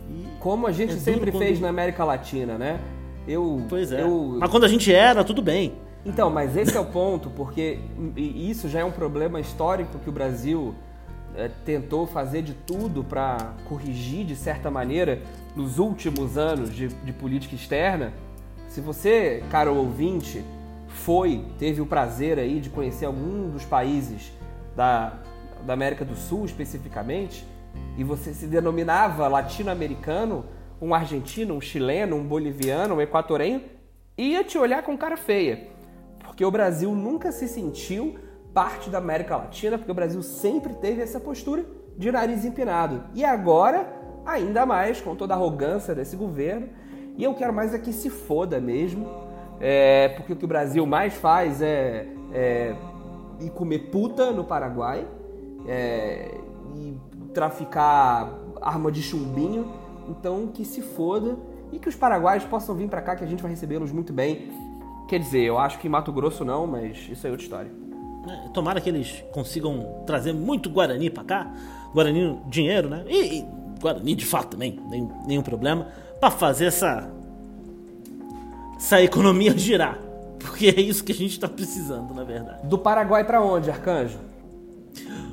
E 0.08 0.26
Como 0.38 0.66
a 0.66 0.72
gente 0.72 0.92
é 0.92 0.96
sempre 0.96 1.32
quando... 1.32 1.42
fez 1.42 1.60
na 1.60 1.68
América 1.68 2.04
Latina, 2.04 2.56
né? 2.56 2.80
Eu, 3.26 3.66
pois 3.68 3.90
é. 3.90 4.02
Eu... 4.02 4.36
Mas 4.38 4.50
quando 4.50 4.64
a 4.64 4.68
gente 4.68 4.92
era, 4.92 5.24
tudo 5.24 5.42
bem. 5.42 5.74
Então, 6.06 6.30
mas 6.30 6.56
esse 6.56 6.76
é 6.76 6.80
o 6.80 6.86
ponto, 6.86 7.28
porque 7.30 7.78
isso 8.16 8.68
já 8.68 8.80
é 8.80 8.84
um 8.84 8.92
problema 8.92 9.40
histórico 9.40 9.98
que 9.98 10.08
o 10.08 10.12
Brasil 10.12 10.74
é, 11.36 11.50
tentou 11.64 12.06
fazer 12.06 12.40
de 12.40 12.54
tudo 12.54 13.04
para 13.04 13.54
corrigir 13.68 14.24
de 14.24 14.34
certa 14.34 14.70
maneira 14.70 15.20
nos 15.54 15.78
últimos 15.78 16.38
anos 16.38 16.74
de, 16.74 16.88
de, 16.88 17.12
política 17.12 17.54
externa. 17.54 18.14
Se 18.66 18.80
você, 18.80 19.42
caro 19.50 19.74
ouvinte, 19.74 20.42
foi, 20.90 21.44
teve 21.58 21.80
o 21.80 21.86
prazer 21.86 22.38
aí 22.38 22.60
de 22.60 22.68
conhecer 22.68 23.06
algum 23.06 23.48
dos 23.50 23.64
países 23.64 24.32
da, 24.76 25.18
da 25.64 25.72
América 25.72 26.04
do 26.04 26.14
Sul 26.14 26.44
especificamente, 26.44 27.46
e 27.96 28.04
você 28.04 28.34
se 28.34 28.46
denominava 28.46 29.28
latino-americano, 29.28 30.44
um 30.80 30.94
argentino, 30.94 31.54
um 31.54 31.60
chileno, 31.60 32.16
um 32.16 32.26
boliviano, 32.26 32.96
um 32.96 33.00
equatoriano, 33.00 33.62
ia 34.16 34.42
te 34.42 34.58
olhar 34.58 34.82
com 34.82 34.96
cara 34.96 35.16
feia. 35.16 35.68
Porque 36.18 36.44
o 36.44 36.50
Brasil 36.50 36.94
nunca 36.94 37.32
se 37.32 37.46
sentiu 37.46 38.18
parte 38.52 38.90
da 38.90 38.98
América 38.98 39.36
Latina, 39.36 39.78
porque 39.78 39.92
o 39.92 39.94
Brasil 39.94 40.22
sempre 40.22 40.74
teve 40.74 41.02
essa 41.02 41.20
postura 41.20 41.64
de 41.96 42.10
nariz 42.10 42.44
empinado. 42.44 43.04
E 43.14 43.24
agora, 43.24 43.92
ainda 44.24 44.64
mais, 44.66 45.00
com 45.00 45.14
toda 45.14 45.34
a 45.34 45.36
arrogância 45.36 45.94
desse 45.94 46.16
governo. 46.16 46.68
E 47.16 47.24
eu 47.24 47.34
quero 47.34 47.52
mais 47.52 47.74
é 47.74 47.78
que 47.78 47.92
se 47.92 48.08
foda 48.08 48.60
mesmo, 48.60 49.06
é, 49.60 50.08
porque 50.16 50.32
o 50.32 50.36
que 50.36 50.44
o 50.44 50.48
Brasil 50.48 50.84
mais 50.86 51.14
faz 51.14 51.60
é, 51.60 52.06
é 52.32 52.74
ir 53.40 53.50
comer 53.50 53.90
puta 53.90 54.30
no 54.30 54.44
Paraguai, 54.44 55.06
é, 55.66 56.34
e 56.74 56.96
traficar 57.32 58.32
arma 58.60 58.90
de 58.90 59.02
chumbinho 59.02 59.70
então 60.08 60.48
que 60.48 60.64
se 60.64 60.82
foda 60.82 61.36
e 61.72 61.78
que 61.78 61.88
os 61.88 61.94
paraguaios 61.94 62.44
possam 62.44 62.74
vir 62.74 62.88
para 62.88 63.00
cá 63.00 63.14
que 63.14 63.22
a 63.22 63.26
gente 63.26 63.42
vai 63.42 63.50
recebê-los 63.50 63.92
muito 63.92 64.12
bem. 64.12 64.50
Quer 65.08 65.20
dizer, 65.20 65.42
eu 65.42 65.58
acho 65.58 65.78
que 65.78 65.86
em 65.86 65.90
Mato 65.90 66.12
Grosso 66.12 66.44
não, 66.44 66.66
mas 66.66 67.08
isso 67.08 67.26
é 67.26 67.30
outra 67.30 67.44
história. 67.44 67.70
É, 68.28 68.48
tomara 68.48 68.80
que 68.80 68.88
eles 68.88 69.24
consigam 69.32 70.02
trazer 70.06 70.32
muito 70.32 70.68
Guarani 70.68 71.10
para 71.10 71.24
cá, 71.24 71.54
Guarani 71.94 72.38
dinheiro, 72.46 72.88
né? 72.88 73.04
E, 73.06 73.38
e, 73.38 73.46
Guarani 73.80 74.14
de 74.14 74.26
fato 74.26 74.50
também, 74.50 74.78
nenhum, 74.88 75.10
nenhum 75.26 75.42
problema, 75.42 75.88
para 76.20 76.30
fazer 76.30 76.66
essa 76.66 77.10
essa 78.80 79.02
economia 79.02 79.56
girar, 79.56 79.98
porque 80.38 80.68
é 80.68 80.80
isso 80.80 81.04
que 81.04 81.12
a 81.12 81.14
gente 81.14 81.32
está 81.32 81.46
precisando, 81.46 82.14
na 82.14 82.24
verdade. 82.24 82.66
Do 82.66 82.78
Paraguai 82.78 83.22
para 83.24 83.42
onde, 83.42 83.70
Arcanjo? 83.70 84.30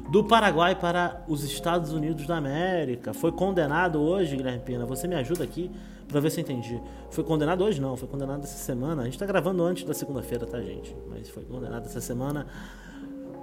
do 0.09 0.23
Paraguai 0.23 0.73
para 0.73 1.23
os 1.27 1.43
Estados 1.43 1.91
Unidos 1.91 2.25
da 2.25 2.37
América. 2.37 3.13
Foi 3.13 3.31
condenado 3.31 3.99
hoje, 3.99 4.37
Guilherme 4.37 4.61
Pina. 4.61 4.85
Você 4.85 5.07
me 5.07 5.15
ajuda 5.15 5.43
aqui 5.43 5.69
para 6.07 6.21
ver 6.21 6.31
se 6.31 6.39
eu 6.39 6.43
entendi. 6.43 6.79
Foi 7.09 7.23
condenado 7.23 7.63
hoje 7.63 7.81
não, 7.81 7.97
foi 7.97 8.07
condenado 8.07 8.43
essa 8.43 8.57
semana. 8.57 9.01
A 9.01 9.05
gente 9.05 9.15
está 9.15 9.25
gravando 9.25 9.63
antes 9.63 9.83
da 9.83 9.93
segunda-feira, 9.93 10.45
tá, 10.45 10.61
gente? 10.61 10.95
Mas 11.09 11.29
foi 11.29 11.43
condenado 11.43 11.85
essa 11.85 11.99
semana 11.99 12.47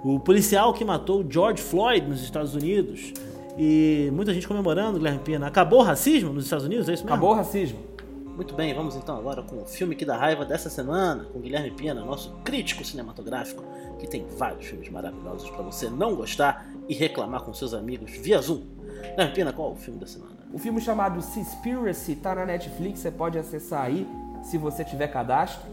o 0.03 0.19
policial 0.19 0.73
que 0.73 0.83
matou 0.83 1.23
George 1.29 1.61
Floyd 1.61 2.07
nos 2.07 2.23
Estados 2.23 2.55
Unidos. 2.55 3.13
E 3.57 4.09
muita 4.11 4.33
gente 4.33 4.47
comemorando, 4.47 4.97
Guilherme 4.97 5.19
Pina. 5.19 5.47
Acabou 5.47 5.79
o 5.79 5.83
racismo 5.83 6.33
nos 6.33 6.45
Estados 6.45 6.65
Unidos? 6.65 6.89
É 6.89 6.93
isso 6.93 7.03
mesmo? 7.03 7.13
Acabou 7.13 7.31
o 7.31 7.35
racismo. 7.35 7.94
Muito 8.35 8.53
bem, 8.53 8.73
vamos 8.73 8.97
então 8.97 9.15
agora 9.15 9.41
com 9.41 9.61
o 9.61 9.65
filme 9.65 9.95
que 9.95 10.03
dá 10.03 10.17
raiva 10.17 10.43
dessa 10.43 10.69
semana, 10.69 11.23
com 11.31 11.39
Guilherme 11.39 11.71
Pina, 11.71 12.03
nosso 12.03 12.33
crítico 12.43 12.83
cinematográfico, 12.83 13.63
que 13.97 14.05
tem 14.05 14.25
vários 14.37 14.65
filmes 14.65 14.89
maravilhosos 14.89 15.49
para 15.49 15.63
você 15.63 15.89
não 15.89 16.15
gostar 16.15 16.67
e 16.89 16.93
reclamar 16.93 17.43
com 17.43 17.53
seus 17.53 17.73
amigos 17.73 18.11
via 18.11 18.41
Zoom. 18.41 18.63
Guilherme 19.11 19.33
Pina, 19.33 19.53
qual 19.53 19.69
é 19.69 19.71
o 19.71 19.75
filme 19.77 20.01
da 20.01 20.05
semana? 20.05 20.35
O 20.51 20.59
filme 20.59 20.81
chamado 20.81 21.21
Seaspiracy 21.21 22.11
está 22.11 22.35
na 22.35 22.45
Netflix, 22.45 22.99
você 22.99 23.09
pode 23.09 23.37
acessar 23.37 23.85
aí 23.85 24.05
se 24.43 24.57
você 24.57 24.83
tiver 24.83 25.07
cadastro. 25.07 25.69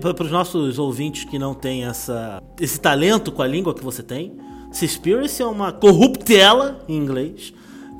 Para 0.00 0.24
os 0.24 0.30
nossos 0.32 0.80
ouvintes 0.80 1.22
que 1.22 1.38
não 1.38 1.54
têm 1.54 1.84
essa, 1.84 2.42
esse 2.60 2.80
talento 2.80 3.30
com 3.30 3.42
a 3.42 3.46
língua 3.46 3.72
que 3.72 3.84
você 3.84 4.02
tem, 4.02 4.36
Seaspiracy 4.72 5.40
é 5.40 5.46
uma 5.46 5.72
corruptela, 5.72 6.84
em 6.88 6.96
inglês, 6.96 7.54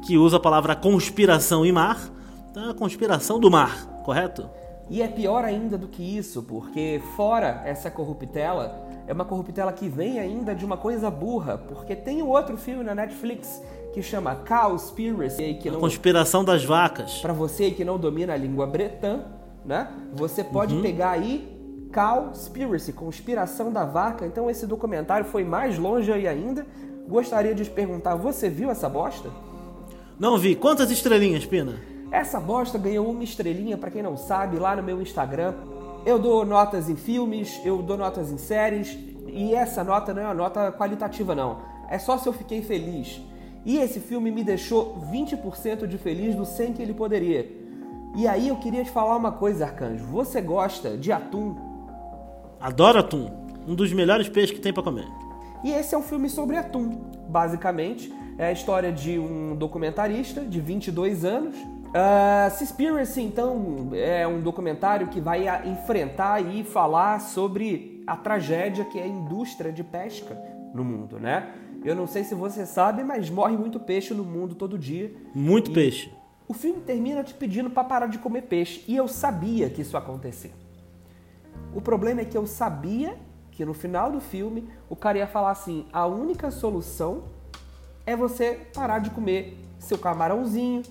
que 0.04 0.18
usa 0.18 0.38
a 0.38 0.40
palavra 0.40 0.74
conspiração 0.74 1.64
e 1.64 1.70
mar 1.70 2.15
da 2.64 2.72
conspiração 2.72 3.38
do 3.38 3.50
mar, 3.50 3.86
correto? 4.02 4.48
E 4.88 5.02
é 5.02 5.08
pior 5.08 5.44
ainda 5.44 5.76
do 5.76 5.88
que 5.88 6.02
isso, 6.02 6.42
porque 6.42 7.02
fora 7.14 7.60
essa 7.66 7.90
corruptela, 7.90 8.82
é 9.06 9.12
uma 9.12 9.26
corruptela 9.26 9.72
que 9.72 9.88
vem 9.88 10.18
ainda 10.18 10.54
de 10.54 10.64
uma 10.64 10.78
coisa 10.78 11.10
burra, 11.10 11.58
porque 11.58 11.94
tem 11.94 12.22
um 12.22 12.28
outro 12.28 12.56
filme 12.56 12.82
na 12.82 12.94
Netflix 12.94 13.62
que 13.92 14.00
chama 14.02 14.36
Cowspiracy, 14.36 15.58
que 15.60 15.70
não... 15.70 15.78
A 15.78 15.80
conspiração 15.80 16.42
das 16.42 16.64
vacas. 16.64 17.18
Para 17.18 17.34
você 17.34 17.70
que 17.70 17.84
não 17.84 17.98
domina 17.98 18.32
a 18.32 18.36
língua 18.36 18.66
bretã, 18.66 19.20
né? 19.62 19.90
Você 20.14 20.42
pode 20.42 20.76
uhum. 20.76 20.82
pegar 20.82 21.10
aí 21.10 21.46
Cowspiracy, 21.92 22.92
Conspiração 22.92 23.70
da 23.70 23.84
Vaca. 23.84 24.24
Então 24.24 24.48
esse 24.48 24.66
documentário 24.66 25.26
foi 25.26 25.44
mais 25.44 25.78
longe 25.78 26.10
aí 26.10 26.26
ainda. 26.26 26.66
Gostaria 27.06 27.54
de 27.54 27.64
te 27.64 27.70
perguntar, 27.70 28.14
você 28.14 28.48
viu 28.48 28.70
essa 28.70 28.88
bosta? 28.88 29.30
Não 30.18 30.38
vi. 30.38 30.54
Quantas 30.56 30.90
estrelinhas, 30.90 31.44
Pina? 31.44 31.95
Essa 32.10 32.38
bosta 32.40 32.78
ganhou 32.78 33.10
uma 33.10 33.24
estrelinha, 33.24 33.76
para 33.76 33.90
quem 33.90 34.02
não 34.02 34.16
sabe, 34.16 34.58
lá 34.58 34.76
no 34.76 34.82
meu 34.82 35.00
Instagram. 35.02 35.54
Eu 36.04 36.18
dou 36.18 36.44
notas 36.44 36.88
em 36.88 36.96
filmes, 36.96 37.60
eu 37.64 37.82
dou 37.82 37.96
notas 37.96 38.30
em 38.30 38.38
séries, 38.38 38.96
e 39.26 39.54
essa 39.54 39.82
nota 39.82 40.14
não 40.14 40.22
é 40.22 40.24
uma 40.26 40.34
nota 40.34 40.72
qualitativa, 40.72 41.34
não. 41.34 41.58
É 41.88 41.98
só 41.98 42.16
se 42.16 42.28
eu 42.28 42.32
fiquei 42.32 42.62
feliz. 42.62 43.20
E 43.64 43.78
esse 43.78 43.98
filme 43.98 44.30
me 44.30 44.44
deixou 44.44 44.96
20% 45.12 45.86
de 45.86 45.98
feliz 45.98 46.34
do 46.36 46.44
100 46.44 46.72
que 46.74 46.82
ele 46.82 46.94
poderia. 46.94 47.50
E 48.16 48.26
aí 48.26 48.48
eu 48.48 48.56
queria 48.56 48.84
te 48.84 48.90
falar 48.90 49.16
uma 49.16 49.32
coisa, 49.32 49.64
Arcanjo. 49.64 50.04
Você 50.06 50.40
gosta 50.40 50.96
de 50.96 51.10
atum? 51.12 51.56
Adoro 52.60 53.00
atum. 53.00 53.28
Um 53.66 53.74
dos 53.74 53.92
melhores 53.92 54.28
peixes 54.28 54.52
que 54.52 54.62
tem 54.62 54.72
para 54.72 54.84
comer. 54.84 55.06
E 55.64 55.72
esse 55.72 55.94
é 55.94 55.98
um 55.98 56.02
filme 56.02 56.30
sobre 56.30 56.56
atum, 56.56 56.90
basicamente. 57.28 58.12
É 58.38 58.46
a 58.46 58.52
história 58.52 58.92
de 58.92 59.18
um 59.18 59.56
documentarista 59.56 60.42
de 60.42 60.60
22 60.60 61.24
anos. 61.24 61.56
Uh, 61.96 62.50
Seaspiracy, 62.50 63.22
então, 63.22 63.88
é 63.94 64.28
um 64.28 64.42
documentário 64.42 65.08
que 65.08 65.18
vai 65.18 65.46
enfrentar 65.66 66.42
e 66.42 66.62
falar 66.62 67.20
sobre 67.22 68.04
a 68.06 68.14
tragédia 68.14 68.84
que 68.84 68.98
é 68.98 69.04
a 69.04 69.06
indústria 69.06 69.72
de 69.72 69.82
pesca 69.82 70.36
no 70.74 70.84
mundo, 70.84 71.18
né? 71.18 71.54
Eu 71.82 71.94
não 71.94 72.06
sei 72.06 72.22
se 72.22 72.34
você 72.34 72.66
sabe, 72.66 73.02
mas 73.02 73.30
morre 73.30 73.56
muito 73.56 73.80
peixe 73.80 74.12
no 74.12 74.24
mundo 74.24 74.54
todo 74.54 74.78
dia. 74.78 75.10
Muito 75.34 75.72
peixe. 75.72 76.12
O 76.46 76.52
filme 76.52 76.80
termina 76.80 77.24
te 77.24 77.32
pedindo 77.32 77.70
para 77.70 77.82
parar 77.82 78.08
de 78.08 78.18
comer 78.18 78.42
peixe. 78.42 78.84
E 78.86 78.94
eu 78.94 79.08
sabia 79.08 79.70
que 79.70 79.80
isso 79.80 79.96
ia 79.96 80.00
acontecer. 80.00 80.52
O 81.74 81.80
problema 81.80 82.20
é 82.20 82.24
que 82.26 82.36
eu 82.36 82.46
sabia 82.46 83.16
que 83.50 83.64
no 83.64 83.72
final 83.72 84.12
do 84.12 84.20
filme 84.20 84.68
o 84.90 84.94
cara 84.94 85.16
ia 85.16 85.26
falar 85.26 85.52
assim: 85.52 85.86
a 85.90 86.06
única 86.06 86.50
solução 86.50 87.24
é 88.04 88.14
você 88.14 88.66
parar 88.74 88.98
de 88.98 89.10
comer 89.10 89.58
seu 89.78 89.96
camarãozinho, 89.96 90.82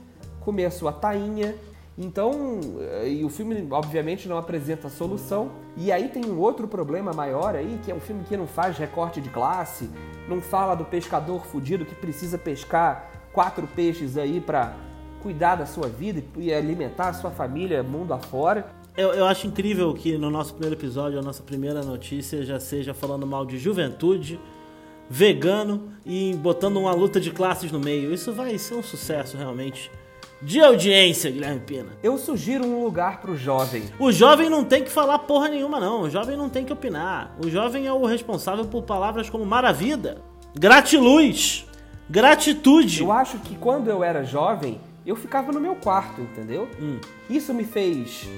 comer 0.46 0.66
a 0.66 0.72
sua 0.72 0.94
tainha. 0.94 1.56
Então, 1.98 2.60
eh, 2.80 3.10
e 3.10 3.26
o 3.26 3.30
filme 3.30 3.68
obviamente 3.72 4.28
não 4.28 4.38
apresenta 4.38 4.88
solução. 4.88 5.52
E 5.76 5.92
aí 5.92 6.10
tem 6.10 6.26
um 6.26 6.38
outro 6.40 6.68
problema 6.68 7.12
maior 7.12 7.56
aí, 7.56 7.80
que 7.84 7.92
é 7.92 7.96
um 7.96 8.00
filme 8.00 8.24
que 8.24 8.38
não 8.38 8.46
faz 8.46 8.78
recorte 8.78 9.20
de 9.20 9.30
classe, 9.30 9.90
não 10.30 10.42
fala 10.42 10.76
do 10.76 10.86
pescador 10.86 11.46
fudido 11.46 11.86
que 11.86 11.96
precisa 11.96 12.38
pescar 12.38 13.12
quatro 13.34 13.68
peixes 13.68 14.18
aí 14.18 14.40
para 14.40 14.76
cuidar 15.22 15.56
da 15.56 15.66
sua 15.66 15.88
vida 15.88 16.24
e 16.38 16.54
alimentar 16.54 17.10
a 17.10 17.14
sua 17.14 17.32
família 17.32 17.82
mundo 17.82 18.14
afora. 18.14 18.68
Eu, 18.96 19.14
eu 19.14 19.26
acho 19.26 19.48
incrível 19.48 19.94
que 19.94 20.18
no 20.18 20.30
nosso 20.30 20.54
primeiro 20.54 20.76
episódio, 20.76 21.20
a 21.20 21.22
nossa 21.22 21.44
primeira 21.44 21.82
notícia 21.82 22.46
já 22.46 22.60
seja 22.60 22.94
falando 22.94 23.26
mal 23.26 23.46
de 23.46 23.58
juventude, 23.58 24.40
vegano 25.10 25.92
e 26.06 26.34
botando 26.36 26.78
uma 26.78 26.94
luta 26.94 27.20
de 27.20 27.32
classes 27.32 27.72
no 27.72 27.80
meio. 27.80 28.14
Isso 28.14 28.32
vai 28.32 28.58
ser 28.58 28.76
um 28.76 28.84
sucesso 28.84 29.36
realmente. 29.36 29.92
De 30.46 30.62
audiência, 30.62 31.32
Guilherme 31.32 31.60
Pina. 31.62 31.90
Eu 32.04 32.20
sugiro 32.20 32.64
um 32.64 32.84
lugar 32.84 33.20
pro 33.20 33.36
jovem. 33.36 33.82
O 33.98 34.12
jovem 34.12 34.48
não 34.48 34.64
tem 34.64 34.84
que 34.84 34.92
falar 34.92 35.18
porra 35.18 35.48
nenhuma, 35.48 35.80
não. 35.80 36.04
O 36.04 36.10
jovem 36.10 36.38
não 36.38 36.50
tem 36.50 36.64
que 36.64 36.72
opinar. 36.72 37.36
O 37.44 37.50
jovem 37.50 37.88
é 37.88 37.92
o 37.92 38.06
responsável 38.06 38.64
por 38.64 38.84
palavras 38.84 39.28
como 39.28 39.44
maravilha, 39.44 40.20
gratiluz, 40.54 41.66
gratitude. 42.08 43.02
Eu 43.02 43.12
acho 43.12 43.40
que 43.40 43.56
quando 43.56 43.90
eu 43.90 44.04
era 44.04 44.24
jovem, 44.24 44.80
eu 45.04 45.16
ficava 45.16 45.52
no 45.52 45.60
meu 45.60 45.78
quarto, 45.78 46.22
entendeu? 46.22 46.70
Hum. 46.80 47.00
Isso 47.28 47.52
me 47.52 47.64
fez 47.64 48.30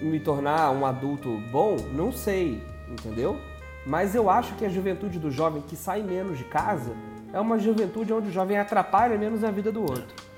me 0.00 0.18
tornar 0.18 0.70
um 0.70 0.86
adulto 0.86 1.28
bom? 1.52 1.76
Não 1.92 2.10
sei, 2.10 2.58
entendeu? 2.88 3.36
Mas 3.84 4.14
eu 4.14 4.30
acho 4.30 4.54
que 4.54 4.64
a 4.64 4.70
juventude 4.70 5.18
do 5.18 5.30
jovem 5.30 5.60
que 5.60 5.76
sai 5.76 6.02
menos 6.02 6.38
de 6.38 6.44
casa 6.44 6.92
é 7.34 7.38
uma 7.38 7.58
juventude 7.58 8.14
onde 8.14 8.30
o 8.30 8.32
jovem 8.32 8.56
atrapalha 8.56 9.18
menos 9.18 9.44
a 9.44 9.50
vida 9.50 9.70
do 9.70 9.82
outro. 9.82 10.29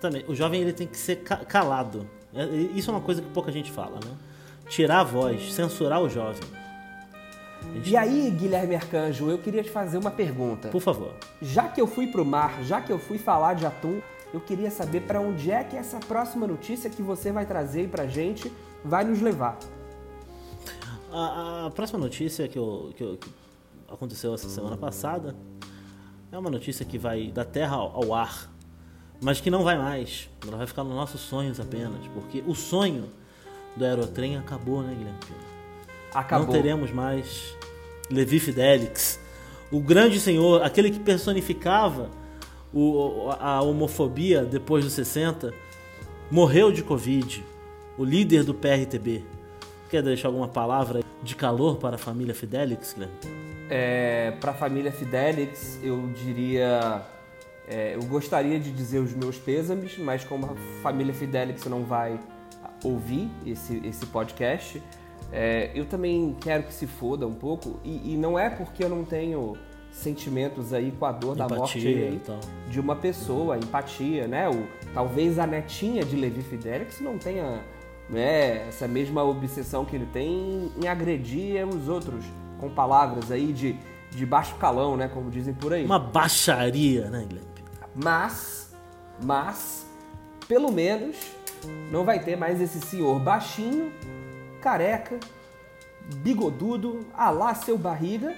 Também. 0.00 0.24
O 0.28 0.34
jovem 0.34 0.60
ele 0.60 0.72
tem 0.72 0.86
que 0.86 0.96
ser 0.96 1.16
ca- 1.16 1.44
calado. 1.44 2.06
É- 2.34 2.44
Isso 2.46 2.90
é 2.90 2.94
uma 2.94 3.00
coisa 3.00 3.22
que 3.22 3.28
pouca 3.30 3.50
gente 3.52 3.70
fala, 3.70 3.96
né? 4.04 4.10
Tirar 4.68 5.00
a 5.00 5.04
voz, 5.04 5.52
censurar 5.52 6.02
o 6.02 6.08
jovem. 6.08 6.42
Gente- 7.74 7.90
E 7.90 7.96
aí, 7.96 8.30
Guilherme 8.30 8.74
Arcanjo, 8.74 9.30
eu 9.30 9.38
queria 9.38 9.62
te 9.62 9.70
fazer 9.70 9.96
uma 9.98 10.10
pergunta. 10.10 10.68
Por 10.68 10.80
favor. 10.82 11.12
Já 11.40 11.68
que 11.68 11.80
eu 11.80 11.86
fui 11.86 12.06
pro 12.08 12.24
mar, 12.24 12.62
já 12.64 12.80
que 12.80 12.92
eu 12.92 12.98
fui 12.98 13.18
falar 13.18 13.54
de 13.54 13.64
atum, 13.66 14.00
eu 14.32 14.40
queria 14.40 14.70
saber 14.70 15.02
para 15.02 15.20
onde 15.20 15.50
é 15.50 15.62
que 15.64 15.76
essa 15.76 15.98
próxima 16.00 16.46
notícia 16.46 16.90
que 16.90 17.00
você 17.02 17.30
vai 17.32 17.46
trazer 17.46 17.80
aí 17.80 17.88
pra 17.88 18.06
gente 18.06 18.52
vai 18.84 19.04
nos 19.04 19.20
levar. 19.20 19.58
A, 21.12 21.66
a 21.66 21.70
próxima 21.70 21.98
notícia 21.98 22.48
que, 22.48 22.58
eu- 22.58 22.92
que 22.96 23.02
eu- 23.04 23.16
que 23.16 23.30
aconteceu 23.88 24.34
essa 24.34 24.48
semana 24.48 24.76
passada 24.76 25.36
é 26.32 26.38
uma 26.38 26.50
notícia 26.50 26.84
que 26.84 26.98
vai 26.98 27.28
da 27.30 27.44
terra 27.44 27.76
ao, 27.76 28.04
ao 28.04 28.14
ar, 28.14 28.50
mas 29.20 29.40
que 29.40 29.50
não 29.50 29.62
vai 29.62 29.76
mais. 29.78 30.28
Ela 30.46 30.56
vai 30.58 30.66
ficar 30.66 30.84
nos 30.84 30.94
nossos 30.94 31.20
sonhos 31.20 31.58
apenas, 31.60 32.00
porque 32.12 32.42
o 32.46 32.54
sonho 32.54 33.08
do 33.76 33.84
aerotrem 33.84 34.36
acabou, 34.36 34.82
né, 34.82 34.94
Guilherme? 34.96 35.18
Acabou. 36.14 36.46
Não 36.46 36.52
teremos 36.52 36.90
mais 36.92 37.56
Levi 38.10 38.38
Fidelix, 38.38 39.18
o 39.72 39.80
grande 39.80 40.20
senhor, 40.20 40.62
aquele 40.62 40.90
que 40.90 41.00
personificava 41.00 42.08
o- 42.72 43.30
a 43.40 43.60
homofobia 43.62 44.44
depois 44.44 44.84
dos 44.84 44.92
60, 44.94 45.52
morreu 46.30 46.70
de 46.70 46.82
Covid, 46.82 47.44
o 47.98 48.04
líder 48.04 48.44
do 48.44 48.54
PRTB. 48.54 49.24
Quer 49.90 50.02
deixar 50.02 50.28
alguma 50.28 50.48
palavra 50.48 51.02
de 51.22 51.34
calor 51.36 51.76
para 51.78 51.94
a 51.96 51.98
família 51.98 52.34
Fidelix, 52.34 52.92
Guilherme? 52.94 53.14
É, 53.70 54.32
para 54.40 54.50
a 54.50 54.54
família 54.54 54.92
Fidelix, 54.92 55.78
eu 55.82 56.08
diria. 56.22 57.02
É, 57.66 57.94
eu 57.94 58.02
gostaria 58.04 58.58
de 58.58 58.70
dizer 58.70 58.98
os 58.98 59.14
meus 59.14 59.38
pêsames, 59.38 59.96
mas 59.98 60.24
como 60.24 60.46
a 60.46 60.54
família 60.82 61.14
Fidelix 61.14 61.64
não 61.64 61.84
vai 61.84 62.18
ouvir 62.82 63.30
esse, 63.46 63.80
esse 63.84 64.04
podcast, 64.06 64.82
é, 65.32 65.70
eu 65.74 65.86
também 65.86 66.36
quero 66.40 66.64
que 66.64 66.74
se 66.74 66.86
foda 66.86 67.26
um 67.26 67.34
pouco. 67.34 67.80
E, 67.82 68.12
e 68.12 68.16
não 68.16 68.38
é 68.38 68.50
porque 68.50 68.84
eu 68.84 68.88
não 68.88 69.04
tenho 69.04 69.56
sentimentos 69.90 70.72
aí 70.72 70.92
com 70.92 71.06
a 71.06 71.12
dor 71.12 71.36
da 71.36 71.48
morte 71.48 71.78
Empatia 71.78 72.06
aí 72.08 72.16
e 72.16 72.18
tal. 72.18 72.40
de 72.68 72.80
uma 72.80 72.96
pessoa, 72.96 73.56
empatia, 73.56 74.26
né? 74.26 74.48
O, 74.48 74.66
talvez 74.92 75.38
a 75.38 75.46
netinha 75.46 76.04
de 76.04 76.16
Levi 76.16 76.42
Fidelix 76.42 77.00
não 77.00 77.16
tenha 77.16 77.62
né, 78.10 78.68
essa 78.68 78.86
mesma 78.86 79.22
obsessão 79.22 79.84
que 79.84 79.96
ele 79.96 80.06
tem 80.06 80.70
em 80.82 80.86
agredir 80.86 81.66
os 81.66 81.88
outros 81.88 82.24
com 82.58 82.68
palavras 82.68 83.30
aí 83.30 83.52
de, 83.52 83.76
de 84.10 84.26
baixo 84.26 84.56
calão, 84.56 84.96
né? 84.96 85.08
Como 85.08 85.30
dizem 85.30 85.54
por 85.54 85.72
aí. 85.72 85.84
Uma 85.84 85.98
baixaria, 85.98 87.08
né, 87.08 87.24
Guilherme? 87.26 87.53
Mas, 87.94 88.74
mas, 89.22 89.86
pelo 90.48 90.72
menos, 90.72 91.16
não 91.90 92.04
vai 92.04 92.18
ter 92.18 92.36
mais 92.36 92.60
esse 92.60 92.80
senhor 92.80 93.18
baixinho, 93.20 93.92
careca, 94.60 95.18
bigodudo, 96.16 97.06
alá 97.14 97.54
seu 97.54 97.78
barriga, 97.78 98.34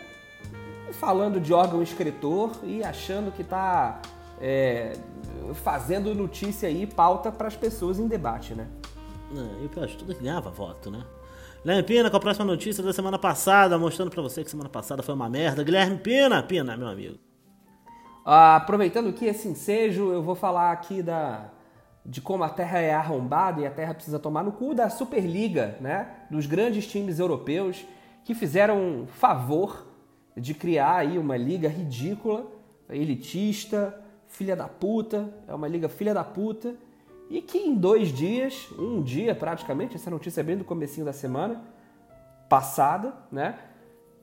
falando 0.92 1.40
de 1.40 1.52
órgão 1.52 1.82
escritor 1.82 2.52
e 2.62 2.82
achando 2.82 3.32
que 3.32 3.42
tá 3.42 4.00
é, 4.40 4.92
fazendo 5.54 6.14
notícia 6.14 6.68
aí, 6.68 6.86
pauta 6.86 7.32
para 7.32 7.48
as 7.48 7.56
pessoas 7.56 7.98
em 7.98 8.06
debate, 8.06 8.54
né? 8.54 8.68
Não, 9.30 9.62
E 9.62 9.66
o 9.66 9.68
pior 9.68 9.86
de 9.86 9.96
tudo 9.96 10.12
é 10.12 10.14
que 10.14 10.22
ganhava 10.22 10.50
voto, 10.50 10.90
né? 10.90 11.04
Guilherme 11.62 11.82
Pina 11.82 12.10
com 12.10 12.16
a 12.16 12.20
próxima 12.20 12.44
notícia 12.44 12.82
da 12.82 12.92
semana 12.92 13.18
passada, 13.18 13.76
mostrando 13.76 14.10
pra 14.10 14.22
você 14.22 14.44
que 14.44 14.50
semana 14.50 14.68
passada 14.68 15.02
foi 15.02 15.14
uma 15.14 15.28
merda. 15.28 15.64
Guilherme 15.64 15.98
Pina, 15.98 16.40
Pina, 16.42 16.76
meu 16.76 16.86
amigo. 16.86 17.18
Ah, 18.28 18.56
aproveitando 18.56 19.12
que 19.12 19.24
esse 19.24 19.46
ensejo, 19.46 20.10
eu 20.10 20.20
vou 20.20 20.34
falar 20.34 20.72
aqui 20.72 21.00
da 21.00 21.48
de 22.04 22.20
como 22.20 22.42
a 22.42 22.48
Terra 22.48 22.80
é 22.80 22.92
arrombada 22.92 23.60
e 23.60 23.66
a 23.66 23.70
Terra 23.70 23.94
precisa 23.94 24.18
tomar 24.18 24.42
no 24.42 24.50
cu 24.50 24.74
da 24.74 24.90
Superliga, 24.90 25.76
né? 25.80 26.08
Dos 26.28 26.44
grandes 26.44 26.88
times 26.88 27.20
europeus 27.20 27.86
que 28.24 28.34
fizeram 28.34 29.06
favor 29.06 29.86
de 30.36 30.54
criar 30.54 30.96
aí 30.96 31.18
uma 31.18 31.36
liga 31.36 31.68
ridícula, 31.68 32.46
elitista, 32.90 33.96
filha 34.26 34.56
da 34.56 34.66
puta, 34.66 35.32
é 35.46 35.54
uma 35.54 35.68
liga 35.68 35.88
filha 35.88 36.12
da 36.12 36.24
puta, 36.24 36.74
e 37.30 37.40
que 37.40 37.58
em 37.58 37.76
dois 37.76 38.08
dias, 38.08 38.68
um 38.76 39.02
dia 39.02 39.36
praticamente, 39.36 39.94
essa 39.94 40.10
notícia 40.10 40.40
é 40.40 40.44
bem 40.44 40.56
do 40.56 40.64
comecinho 40.64 41.06
da 41.06 41.12
semana 41.12 41.62
passada, 42.48 43.14
né? 43.30 43.56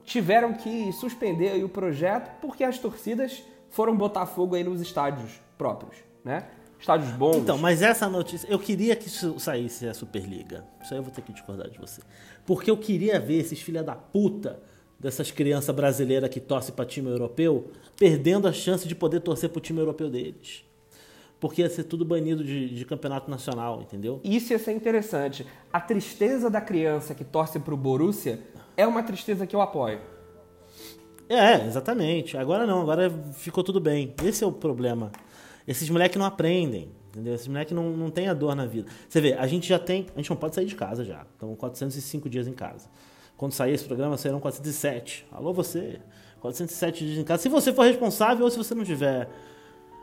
Tiveram 0.03 0.53
que 0.53 0.91
suspender 0.91 1.63
o 1.63 1.69
projeto 1.69 2.29
porque 2.41 2.65
as 2.65 2.77
torcidas 2.77 3.43
foram 3.73 3.95
botar 3.97 4.25
fogo 4.25 4.55
aí 4.55 4.63
nos 4.63 4.79
estádios 4.79 5.41
próprios, 5.57 5.97
né? 6.23 6.47
Estádios 6.79 7.11
bons. 7.11 7.37
Então, 7.37 7.57
mas 7.57 7.81
essa 7.81 8.07
notícia, 8.09 8.47
eu 8.49 8.59
queria 8.59 8.95
que 8.95 9.07
isso 9.07 9.39
saísse 9.39 9.87
a 9.87 9.93
Superliga. 9.93 10.65
Isso 10.81 10.93
aí 10.93 10.99
eu 10.99 11.03
vou 11.03 11.11
ter 11.11 11.21
que 11.21 11.31
discordar 11.31 11.69
de 11.69 11.79
você. 11.79 12.01
Porque 12.45 12.69
eu 12.69 12.77
queria 12.77 13.19
ver 13.19 13.39
esses 13.39 13.59
filha 13.61 13.81
da 13.81 13.95
puta 13.95 14.59
dessas 14.99 15.31
crianças 15.31 15.73
brasileiras 15.75 16.29
que 16.29 16.39
torcem 16.39 16.73
para 16.75 16.85
time 16.85 17.09
europeu 17.09 17.71
perdendo 17.97 18.47
a 18.47 18.53
chance 18.53 18.87
de 18.87 18.95
poder 18.95 19.21
torcer 19.21 19.49
pro 19.49 19.61
time 19.61 19.79
europeu 19.79 20.09
deles. 20.09 20.63
porque 21.43 21.61
ia 21.61 21.69
ser 21.69 21.83
tudo 21.83 22.05
banido 22.05 22.41
de, 22.41 22.69
de 22.69 22.85
campeonato 22.85 23.29
nacional, 23.29 23.81
entendeu? 23.81 24.21
Isso 24.23 24.53
ia 24.53 24.59
ser 24.59 24.71
interessante. 24.71 25.45
A 25.73 25.81
tristeza 25.81 26.49
da 26.49 26.61
criança 26.61 27.13
que 27.13 27.25
torce 27.25 27.59
pro 27.59 27.75
Borussia 27.75 28.39
é 28.77 28.87
uma 28.87 29.03
tristeza 29.03 29.45
que 29.45 29.53
eu 29.53 29.59
apoio. 29.59 29.99
É, 31.33 31.65
exatamente. 31.65 32.37
Agora 32.37 32.67
não, 32.67 32.81
agora 32.81 33.11
ficou 33.33 33.63
tudo 33.63 33.79
bem. 33.79 34.13
Esse 34.23 34.43
é 34.43 34.47
o 34.47 34.51
problema. 34.51 35.11
Esses 35.67 35.89
moleques 35.89 36.17
não 36.17 36.25
aprendem, 36.25 36.91
entendeu? 37.09 37.33
Esses 37.33 37.47
moleques 37.47 37.73
não, 37.73 37.89
não 37.89 38.11
têm 38.11 38.27
a 38.27 38.35
dor 38.35 38.55
na 38.55 38.67
vida. 38.67 38.87
Você 39.09 39.19
vê, 39.19 39.33
a 39.33 39.47
gente 39.47 39.67
já 39.67 39.79
tem. 39.79 40.05
A 40.13 40.19
gente 40.19 40.29
não 40.29 40.37
pode 40.37 40.53
sair 40.53 40.65
de 40.65 40.75
casa 40.75 41.03
já. 41.03 41.25
Estamos 41.33 41.57
405 41.57 42.29
dias 42.29 42.47
em 42.47 42.53
casa. 42.53 42.87
Quando 43.35 43.51
sair 43.53 43.73
esse 43.73 43.83
programa, 43.83 44.15
serão 44.15 44.39
407. 44.39 45.25
Alô, 45.31 45.51
você. 45.53 45.99
407 46.39 47.03
dias 47.03 47.17
em 47.17 47.23
casa. 47.23 47.41
Se 47.41 47.49
você 47.49 47.73
for 47.73 47.83
responsável 47.83 48.45
ou 48.45 48.51
se 48.51 48.57
você 48.57 48.75
não 48.75 48.83
tiver. 48.83 49.27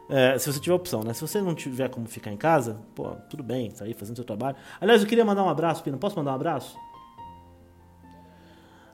É, 0.09 0.37
se 0.37 0.53
você 0.53 0.59
tiver 0.59 0.75
opção, 0.75 1.05
né? 1.05 1.15
Se 1.15 1.21
você 1.21 1.41
não 1.41 1.55
tiver 1.55 1.89
como 1.89 2.09
ficar 2.09 2.33
em 2.33 2.37
casa, 2.37 2.81
pô, 2.97 3.11
tudo 3.29 3.45
bem, 3.45 3.71
sair 3.71 3.95
fazendo 3.95 4.17
seu 4.17 4.25
trabalho. 4.25 4.57
Aliás, 4.81 5.01
eu 5.01 5.07
queria 5.07 5.25
mandar 5.25 5.45
um 5.45 5.49
abraço, 5.49 5.85
Pina. 5.85 5.97
Posso 5.97 6.17
mandar 6.17 6.33
um 6.33 6.35
abraço? 6.35 6.77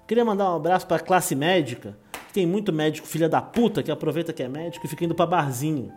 Queria 0.06 0.24
mandar 0.24 0.52
um 0.52 0.56
abraço 0.56 0.86
para 0.86 0.96
a 0.96 1.00
classe 1.00 1.34
médica. 1.34 1.96
Tem 2.36 2.44
muito 2.44 2.70
médico 2.70 3.08
filha 3.08 3.30
da 3.30 3.40
puta 3.40 3.82
que 3.82 3.90
aproveita 3.90 4.30
que 4.30 4.42
é 4.42 4.48
médico 4.48 4.84
e 4.84 4.88
fica 4.90 5.06
indo 5.06 5.14
para 5.14 5.24
barzinho. 5.24 5.90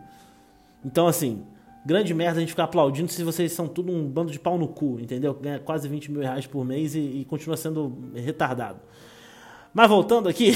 Então, 0.86 1.06
assim, 1.06 1.44
grande 1.86 2.14
merda 2.14 2.38
a 2.38 2.40
gente 2.40 2.52
ficar 2.52 2.64
aplaudindo 2.64 3.12
se 3.12 3.22
vocês 3.26 3.52
são 3.52 3.68
tudo 3.68 3.92
um 3.92 4.08
bando 4.08 4.32
de 4.32 4.40
pau 4.40 4.58
no 4.58 4.66
cu, 4.66 5.02
entendeu? 5.02 5.34
Ganha 5.34 5.60
quase 5.60 5.90
20 5.90 6.10
mil 6.10 6.22
reais 6.22 6.48
por 6.48 6.64
mês 6.64 6.96
e, 6.96 7.00
e 7.00 7.26
continua 7.26 7.58
sendo 7.58 7.94
retardado. 8.16 8.80
Mas 9.74 9.90
voltando 9.90 10.30
aqui, 10.30 10.54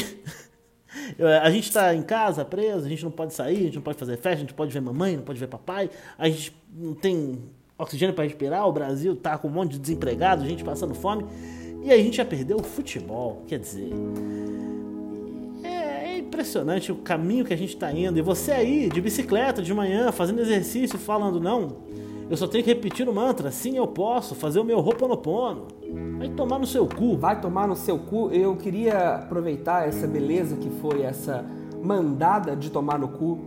a 1.43 1.51
gente 1.51 1.67
está 1.67 1.93
em 1.93 2.01
casa, 2.01 2.45
preso, 2.45 2.85
a 2.85 2.89
gente 2.89 3.03
não 3.03 3.11
pode 3.11 3.33
sair, 3.33 3.57
a 3.57 3.63
gente 3.63 3.75
não 3.75 3.81
pode 3.81 3.97
fazer 3.99 4.15
festa, 4.15 4.37
a 4.37 4.39
gente 4.39 4.53
pode 4.53 4.71
ver 4.71 4.79
mamãe, 4.79 5.17
não 5.17 5.23
pode 5.23 5.37
ver 5.37 5.47
papai, 5.47 5.89
a 6.17 6.29
gente 6.29 6.55
não 6.73 6.93
tem 6.93 7.41
oxigênio 7.77 8.15
para 8.15 8.23
respirar, 8.23 8.65
o 8.65 8.71
Brasil 8.71 9.17
tá 9.17 9.37
com 9.37 9.49
um 9.49 9.51
monte 9.51 9.73
de 9.73 9.79
desempregado, 9.79 10.45
gente 10.45 10.63
passando 10.63 10.95
fome. 10.95 11.25
E 11.83 11.91
a 11.91 11.97
gente 11.97 12.15
já 12.15 12.23
perdeu 12.23 12.55
o 12.55 12.63
futebol, 12.63 13.43
quer 13.49 13.59
dizer. 13.59 13.91
Impressionante 16.33 16.91
o 16.91 16.95
caminho 16.95 17.45
que 17.45 17.53
a 17.53 17.57
gente 17.57 17.75
está 17.75 17.91
indo. 17.91 18.17
E 18.17 18.21
você 18.23 18.51
aí, 18.51 18.89
de 18.89 18.99
bicicleta, 18.99 19.61
de 19.61 19.71
manhã, 19.71 20.11
fazendo 20.11 20.41
exercício, 20.41 20.97
falando, 20.97 21.39
não, 21.39 21.77
eu 22.27 22.35
só 22.35 22.47
tenho 22.47 22.63
que 22.63 22.71
repetir 22.71 23.07
o 23.07 23.13
mantra, 23.13 23.51
sim 23.51 23.77
eu 23.77 23.85
posso, 23.85 24.33
fazer 24.33 24.59
o 24.59 24.63
meu 24.63 24.79
Ho'oponopono. 24.79 25.67
Vai 26.17 26.29
tomar 26.29 26.57
no 26.57 26.65
seu 26.65 26.87
cu. 26.87 27.15
Vai 27.17 27.39
tomar 27.39 27.67
no 27.67 27.75
seu 27.75 27.99
cu. 27.99 28.31
Eu 28.31 28.55
queria 28.55 29.17
aproveitar 29.17 29.87
essa 29.87 30.07
beleza 30.07 30.55
que 30.55 30.71
foi 30.81 31.03
essa 31.03 31.45
mandada 31.83 32.55
de 32.55 32.71
tomar 32.71 32.97
no 32.97 33.09
cu 33.09 33.37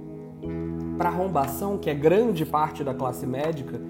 para 0.97 1.09
arrombação, 1.09 1.79
que 1.79 1.91
é 1.91 1.95
grande 1.95 2.47
parte 2.47 2.85
da 2.85 2.95
classe 2.95 3.27
médica. 3.27 3.81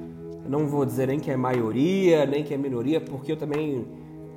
Não 0.49 0.67
vou 0.67 0.87
dizer 0.87 1.09
nem 1.09 1.21
que 1.21 1.31
é 1.31 1.37
maioria, 1.37 2.25
nem 2.25 2.43
que 2.43 2.55
é 2.55 2.57
minoria, 2.57 2.99
porque 2.99 3.33
eu 3.33 3.37
também 3.37 3.87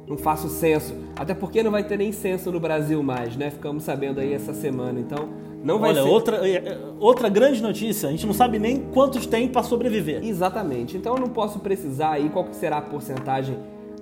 não 0.10 0.18
faço 0.18 0.50
censo. 0.50 0.96
Até 1.16 1.36
porque 1.36 1.62
não 1.62 1.70
vai 1.70 1.84
ter 1.84 1.98
nem 1.98 2.12
censo 2.12 2.51
no 2.51 2.60
Brasil 2.60 3.01
mais, 3.04 3.38
né? 3.38 3.51
Ficamos 3.51 3.84
sabendo 3.84 4.20
aí 4.20 4.34
essa 4.34 4.56
semana. 4.56 5.00
Então, 5.00 5.30
não 5.63 5.78
vai 5.78 5.92
Olha, 5.92 6.04
ser. 6.04 6.10
outra, 6.10 6.50
é, 6.50 6.78
outra 7.00 7.30
grande 7.30 7.62
notícia, 7.62 8.10
a 8.10 8.12
gente 8.12 8.25
não 8.25 8.34
sabe 8.34 8.58
nem 8.58 8.80
quantos 8.80 9.28
tem 9.28 9.48
para 9.48 9.62
sobreviver. 9.62 10.25
Exatamente. 10.25 10.98
Então 10.98 11.16
eu 11.16 11.20
não 11.20 11.30
posso 11.30 11.60
precisar 11.60 12.13
aí 12.13 12.30
qual 12.30 12.48
será 12.51 12.78
a 12.78 12.82
porcentagem 12.82 13.58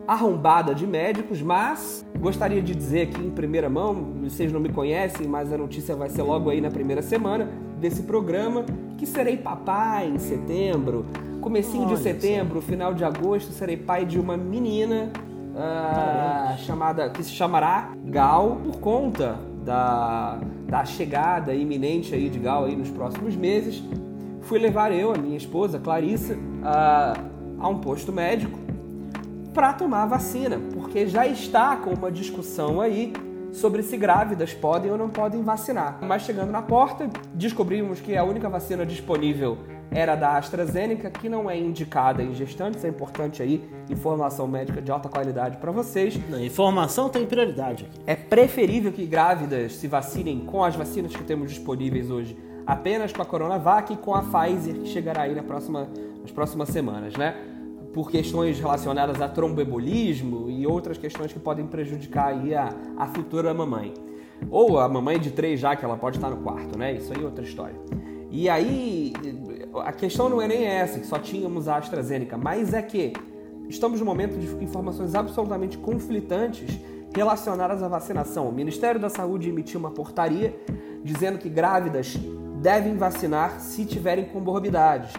arrombada 0.07 0.73
de 0.73 0.87
médicos, 0.87 1.41
mas 1.41 2.05
gostaria 2.17 2.61
de 2.61 2.73
dizer 2.73 3.09
aqui 3.09 3.19
em 3.19 3.29
primeira 3.29 3.69
mão, 3.69 4.13
vocês 4.23 4.53
não 4.53 4.59
me 4.59 4.69
conhecem, 4.69 5.27
mas 5.27 5.51
a 5.51 5.57
notícia 5.57 5.95
vai 5.97 6.07
ser 6.07 6.21
logo 6.21 6.49
aí 6.49 6.61
na 6.61 6.71
primeira 6.71 7.01
semana 7.01 7.49
desse 7.77 8.03
programa, 8.03 8.63
que 8.97 9.05
serei 9.05 9.35
papai 9.35 10.07
em 10.07 10.17
setembro. 10.17 11.05
Comecinho 11.41 11.87
Olha 11.87 11.95
de 11.95 12.01
setembro, 12.01 12.61
final 12.61 12.93
de 12.93 13.03
agosto, 13.03 13.51
serei 13.51 13.75
pai 13.75 14.05
de 14.05 14.17
uma 14.17 14.37
menina 14.37 15.11
ah, 15.57 16.55
chamada 16.59 17.09
que 17.09 17.23
se 17.23 17.31
chamará 17.31 17.91
Gal 18.05 18.57
por 18.63 18.79
conta 18.79 19.37
da, 19.65 20.39
da 20.67 20.85
chegada 20.85 21.53
iminente 21.53 22.13
aí 22.13 22.29
de 22.29 22.39
Gal 22.39 22.65
aí 22.65 22.75
nos 22.75 22.89
próximos 22.89 23.35
meses. 23.35 23.83
Fui 24.41 24.59
levar 24.59 24.91
eu, 24.91 25.13
a 25.13 25.17
minha 25.17 25.35
esposa 25.35 25.79
Clarissa, 25.79 26.37
a, 26.63 27.13
a 27.59 27.67
um 27.67 27.79
posto 27.79 28.13
médico 28.13 28.57
para 29.53 29.73
tomar 29.73 30.05
vacina, 30.05 30.59
porque 30.73 31.07
já 31.07 31.25
está 31.25 31.75
com 31.75 31.89
uma 31.89 32.11
discussão 32.11 32.79
aí 32.79 33.11
sobre 33.51 33.81
se 33.81 33.97
grávidas 33.97 34.53
podem 34.53 34.91
ou 34.91 34.97
não 34.97 35.09
podem 35.09 35.41
vacinar. 35.41 35.97
Mas 36.01 36.21
chegando 36.21 36.51
na 36.51 36.61
porta, 36.61 37.09
descobrimos 37.33 37.99
que 37.99 38.15
a 38.15 38.23
única 38.23 38.47
vacina 38.47 38.85
disponível 38.85 39.57
era 39.91 40.15
da 40.15 40.37
AstraZeneca, 40.37 41.09
que 41.09 41.29
não 41.29 41.49
é 41.49 41.57
indicada 41.57 42.21
em 42.21 42.33
gestantes. 42.33 42.83
É 42.83 42.89
importante 42.89 43.41
aí, 43.41 43.63
informação 43.89 44.47
médica 44.47 44.81
de 44.81 44.91
alta 44.91 45.09
qualidade 45.09 45.57
para 45.57 45.71
vocês. 45.71 46.19
Não, 46.29 46.39
informação 46.43 47.09
tem 47.09 47.25
prioridade 47.25 47.85
aqui. 47.85 47.99
É 48.05 48.15
preferível 48.15 48.91
que 48.91 49.05
grávidas 49.05 49.75
se 49.75 49.87
vacinem 49.87 50.39
com 50.39 50.63
as 50.63 50.75
vacinas 50.75 51.15
que 51.15 51.23
temos 51.23 51.51
disponíveis 51.51 52.09
hoje, 52.09 52.37
apenas 52.65 53.13
com 53.13 53.21
a 53.21 53.25
Coronavac 53.25 53.93
e 53.93 53.97
com 53.97 54.13
a 54.13 54.21
Pfizer, 54.21 54.75
que 54.75 54.87
chegará 54.87 55.21
aí 55.23 55.33
na 55.33 55.43
próxima, 55.43 55.87
nas 56.21 56.31
próximas 56.31 56.69
semanas, 56.69 57.15
né? 57.15 57.35
Por 57.93 58.11
questões 58.11 58.59
relacionadas 58.59 59.21
a 59.21 59.27
tromboembolismo 59.27 60.49
e 60.49 60.67
outras 60.67 60.97
questões 60.97 61.33
que 61.33 61.39
podem 61.39 61.65
prejudicar 61.65 62.27
aí 62.27 62.53
a, 62.53 62.69
a 62.97 63.07
futura 63.07 63.53
mamãe. 63.53 63.93
Ou 64.51 64.79
a 64.79 64.87
mamãe 64.87 65.17
de 65.17 65.31
três 65.31 65.59
já, 65.59 65.75
que 65.75 65.83
ela 65.83 65.97
pode 65.97 66.17
estar 66.17 66.29
no 66.29 66.37
quarto, 66.37 66.77
né? 66.77 66.93
Isso 66.93 67.11
aí 67.11 67.21
é 67.21 67.25
outra 67.25 67.43
história. 67.43 67.75
E 68.29 68.47
aí, 68.49 69.13
a 69.79 69.91
questão 69.91 70.29
não 70.29 70.41
é 70.41 70.47
nem 70.47 70.65
essa, 70.65 70.99
que 70.99 71.05
só 71.05 71.19
tínhamos 71.19 71.67
a 71.67 71.77
AstraZeneca, 71.77 72.37
mas 72.37 72.73
é 72.73 72.81
que 72.81 73.13
estamos 73.69 73.99
no 73.99 74.05
momento 74.05 74.37
de 74.37 74.47
informações 74.63 75.15
absolutamente 75.15 75.77
conflitantes 75.77 76.79
relacionadas 77.15 77.81
à 77.81 77.87
vacinação. 77.87 78.47
O 78.47 78.51
Ministério 78.51 78.99
da 78.99 79.09
Saúde 79.09 79.49
emitiu 79.49 79.79
uma 79.79 79.91
portaria 79.91 80.55
dizendo 81.03 81.37
que 81.37 81.49
grávidas 81.49 82.17
devem 82.61 82.95
vacinar 82.95 83.59
se 83.59 83.85
tiverem 83.85 84.25
comorbidades. 84.25 85.13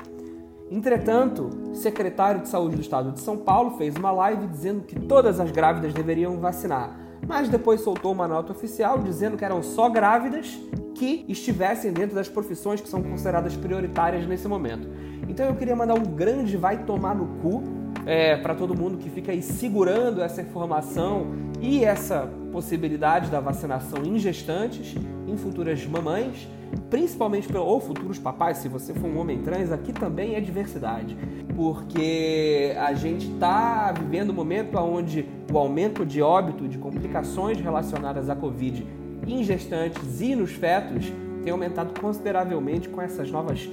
Entretanto, 0.71 1.49
o 1.71 1.75
secretário 1.75 2.43
de 2.43 2.49
Saúde 2.49 2.77
do 2.77 2.83
Estado 2.83 3.13
de 3.13 3.21
São 3.21 3.39
Paulo 3.39 3.79
fez 3.79 3.97
uma 3.97 4.11
live 4.11 4.47
dizendo 4.47 4.83
que 4.83 4.99
todas 5.01 5.41
as 5.41 5.51
grávidas 5.51 5.95
deveriam 5.95 6.37
vacinar, 6.39 6.99
mas 7.27 7.49
depois 7.49 7.81
soltou 7.81 8.13
uma 8.13 8.29
nota 8.29 8.53
oficial 8.53 8.99
dizendo 8.99 9.37
que 9.37 9.45
eram 9.45 9.63
só 9.63 9.89
grávidas 9.89 10.59
que 10.99 11.25
estivessem 11.29 11.93
dentro 11.93 12.17
das 12.17 12.29
profissões 12.29 12.81
que 12.81 12.89
são 12.89 13.03
consideradas 13.03 13.57
prioritárias 13.57 14.27
nesse 14.27 14.49
momento. 14.49 14.89
Então 15.29 15.47
eu 15.47 15.55
queria 15.55 15.77
mandar 15.77 15.95
um 15.95 16.03
grande 16.03 16.57
vai 16.57 16.85
tomar 16.85 17.15
no 17.15 17.27
cu 17.41 17.63
é, 18.05 18.37
para 18.37 18.55
todo 18.55 18.77
mundo 18.77 18.99
que 18.99 19.09
fica 19.09 19.31
aí 19.31 19.41
segurando 19.41 20.21
essa 20.21 20.43
informação 20.43 21.29
e 21.61 21.85
essa 21.85 22.29
possibilidade 22.51 23.31
da 23.31 23.39
vacinação 23.39 24.05
em 24.05 24.19
gestantes, 24.19 24.95
em 25.27 25.37
futuras 25.37 25.87
mamães, 25.87 26.49
principalmente 26.91 27.47
pelo, 27.47 27.65
ou 27.65 27.81
futuros 27.81 28.19
papais, 28.19 28.59
se 28.59 28.69
você 28.69 28.93
for 28.93 29.07
um 29.07 29.19
homem 29.19 29.39
trans, 29.43 29.71
aqui 29.71 29.93
também 29.93 30.35
é 30.35 30.41
diversidade, 30.41 31.17
porque 31.55 32.75
a 32.79 32.93
gente 32.95 33.31
está 33.31 33.93
vivendo 33.93 34.31
um 34.31 34.35
momento 34.35 34.77
onde 34.79 35.27
o 35.53 35.59
aumento 35.59 36.05
de 36.05 36.21
óbito, 36.21 36.67
de 36.69 36.79
complicações 36.79 37.61
relacionadas 37.61 38.29
à 38.29 38.37
Covid 38.37 38.85
em 39.27 39.43
gestantes 39.43 40.21
e 40.21 40.35
nos 40.35 40.53
fetos 40.53 41.13
tem 41.43 41.53
aumentado 41.53 41.99
consideravelmente 42.01 42.89
com 42.89 43.01
essas 43.01 43.31
novas 43.31 43.69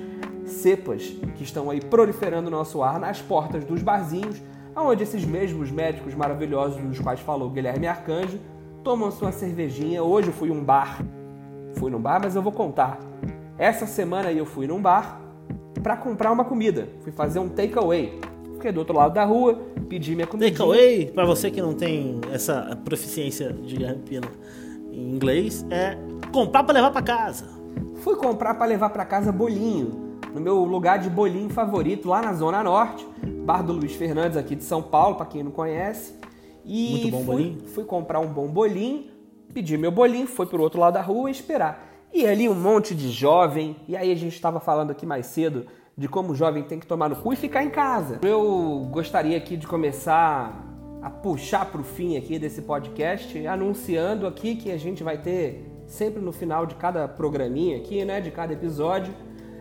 cepas 0.45 1.03
que 1.35 1.43
estão 1.43 1.69
aí 1.69 1.81
proliferando 1.81 2.49
no 2.49 2.57
nosso 2.57 2.83
ar 2.83 2.99
nas 2.99 3.21
portas 3.21 3.63
dos 3.63 3.81
barzinhos, 3.81 4.41
onde 4.75 5.03
esses 5.03 5.25
mesmos 5.25 5.71
médicos 5.71 6.13
maravilhosos 6.13 6.81
dos 6.81 6.99
quais 6.99 7.19
falou 7.19 7.49
Guilherme 7.49 7.87
Arcanjo 7.87 8.39
tomam 8.83 9.09
sua 9.11 9.31
cervejinha. 9.31 10.03
Hoje 10.03 10.27
eu 10.27 10.33
fui 10.33 10.51
um 10.51 10.63
bar, 10.63 11.01
fui 11.75 11.89
num 11.89 11.99
bar, 11.99 12.19
mas 12.21 12.35
eu 12.35 12.41
vou 12.41 12.51
contar. 12.51 12.99
Essa 13.57 13.87
semana 13.87 14.31
eu 14.31 14.45
fui 14.45 14.67
num 14.67 14.81
bar 14.81 15.19
para 15.81 15.97
comprar 15.97 16.31
uma 16.31 16.45
comida, 16.45 16.87
fui 17.01 17.11
fazer 17.11 17.39
um 17.39 17.49
takeaway. 17.49 18.19
Fiquei 18.53 18.71
do 18.71 18.79
outro 18.79 18.95
lado 18.95 19.13
da 19.13 19.25
rua, 19.25 19.59
pedi 19.89 20.15
minha 20.15 20.27
comida. 20.27 20.49
Takeaway, 20.49 21.07
para 21.07 21.25
você 21.25 21.49
que 21.49 21.61
não 21.61 21.73
tem 21.73 22.21
essa 22.31 22.79
proficiência 22.83 23.51
de 23.51 23.75
Guilherme 23.75 24.01
em 24.95 25.13
inglês, 25.13 25.65
é 25.69 25.97
comprar 26.31 26.63
para 26.63 26.73
levar 26.73 26.91
para 26.91 27.01
casa. 27.01 27.45
Fui 27.97 28.15
comprar 28.15 28.53
para 28.55 28.65
levar 28.65 28.89
para 28.89 29.05
casa 29.05 29.31
bolinho, 29.31 30.19
no 30.33 30.39
meu 30.39 30.63
lugar 30.63 30.99
de 30.99 31.09
bolinho 31.09 31.49
favorito, 31.49 32.07
lá 32.07 32.21
na 32.21 32.33
Zona 32.33 32.63
Norte, 32.63 33.05
Bar 33.45 33.61
do 33.61 33.73
Luiz 33.73 33.93
Fernandes, 33.95 34.37
aqui 34.37 34.55
de 34.55 34.63
São 34.63 34.81
Paulo, 34.81 35.15
para 35.15 35.25
quem 35.25 35.43
não 35.43 35.51
conhece. 35.51 36.13
E 36.63 36.91
Muito 36.91 37.11
bom 37.11 37.23
fui, 37.23 37.25
bolinho. 37.25 37.67
fui 37.67 37.83
comprar 37.83 38.19
um 38.19 38.27
bom 38.27 38.47
bolinho, 38.47 39.05
pedi 39.53 39.77
meu 39.77 39.91
bolinho, 39.91 40.27
foi 40.27 40.45
pro 40.45 40.61
outro 40.61 40.79
lado 40.79 40.93
da 40.93 41.01
rua 41.01 41.29
esperar. 41.29 41.87
E 42.13 42.25
ali 42.25 42.47
um 42.47 42.55
monte 42.55 42.95
de 42.95 43.11
jovem, 43.11 43.75
e 43.87 43.95
aí 43.95 44.11
a 44.11 44.15
gente 44.15 44.33
estava 44.33 44.59
falando 44.59 44.91
aqui 44.91 45.05
mais 45.05 45.25
cedo 45.27 45.65
de 45.97 46.07
como 46.07 46.33
o 46.33 46.35
jovem 46.35 46.63
tem 46.63 46.79
que 46.79 46.85
tomar 46.85 47.09
no 47.09 47.15
cu 47.15 47.33
e 47.33 47.35
ficar 47.35 47.63
em 47.63 47.69
casa. 47.69 48.19
Eu 48.21 48.87
gostaria 48.91 49.37
aqui 49.37 49.55
de 49.55 49.65
começar 49.65 50.64
a 51.05 51.09
puxar 51.11 51.67
pro 51.67 51.83
fim 51.83 52.17
aqui 52.17 52.39
desse 52.39 52.63
podcast, 52.63 53.45
anunciando 53.45 54.25
aqui 54.25 54.55
que 54.55 54.71
a 54.71 54.77
gente 54.77 55.03
vai 55.03 55.19
ter 55.19 55.83
sempre 55.85 56.19
no 56.19 56.31
final 56.31 56.65
de 56.65 56.73
cada 56.73 57.07
programinha 57.07 57.77
aqui, 57.77 58.03
né, 58.03 58.19
de 58.19 58.31
cada 58.31 58.53
episódio, 58.53 59.13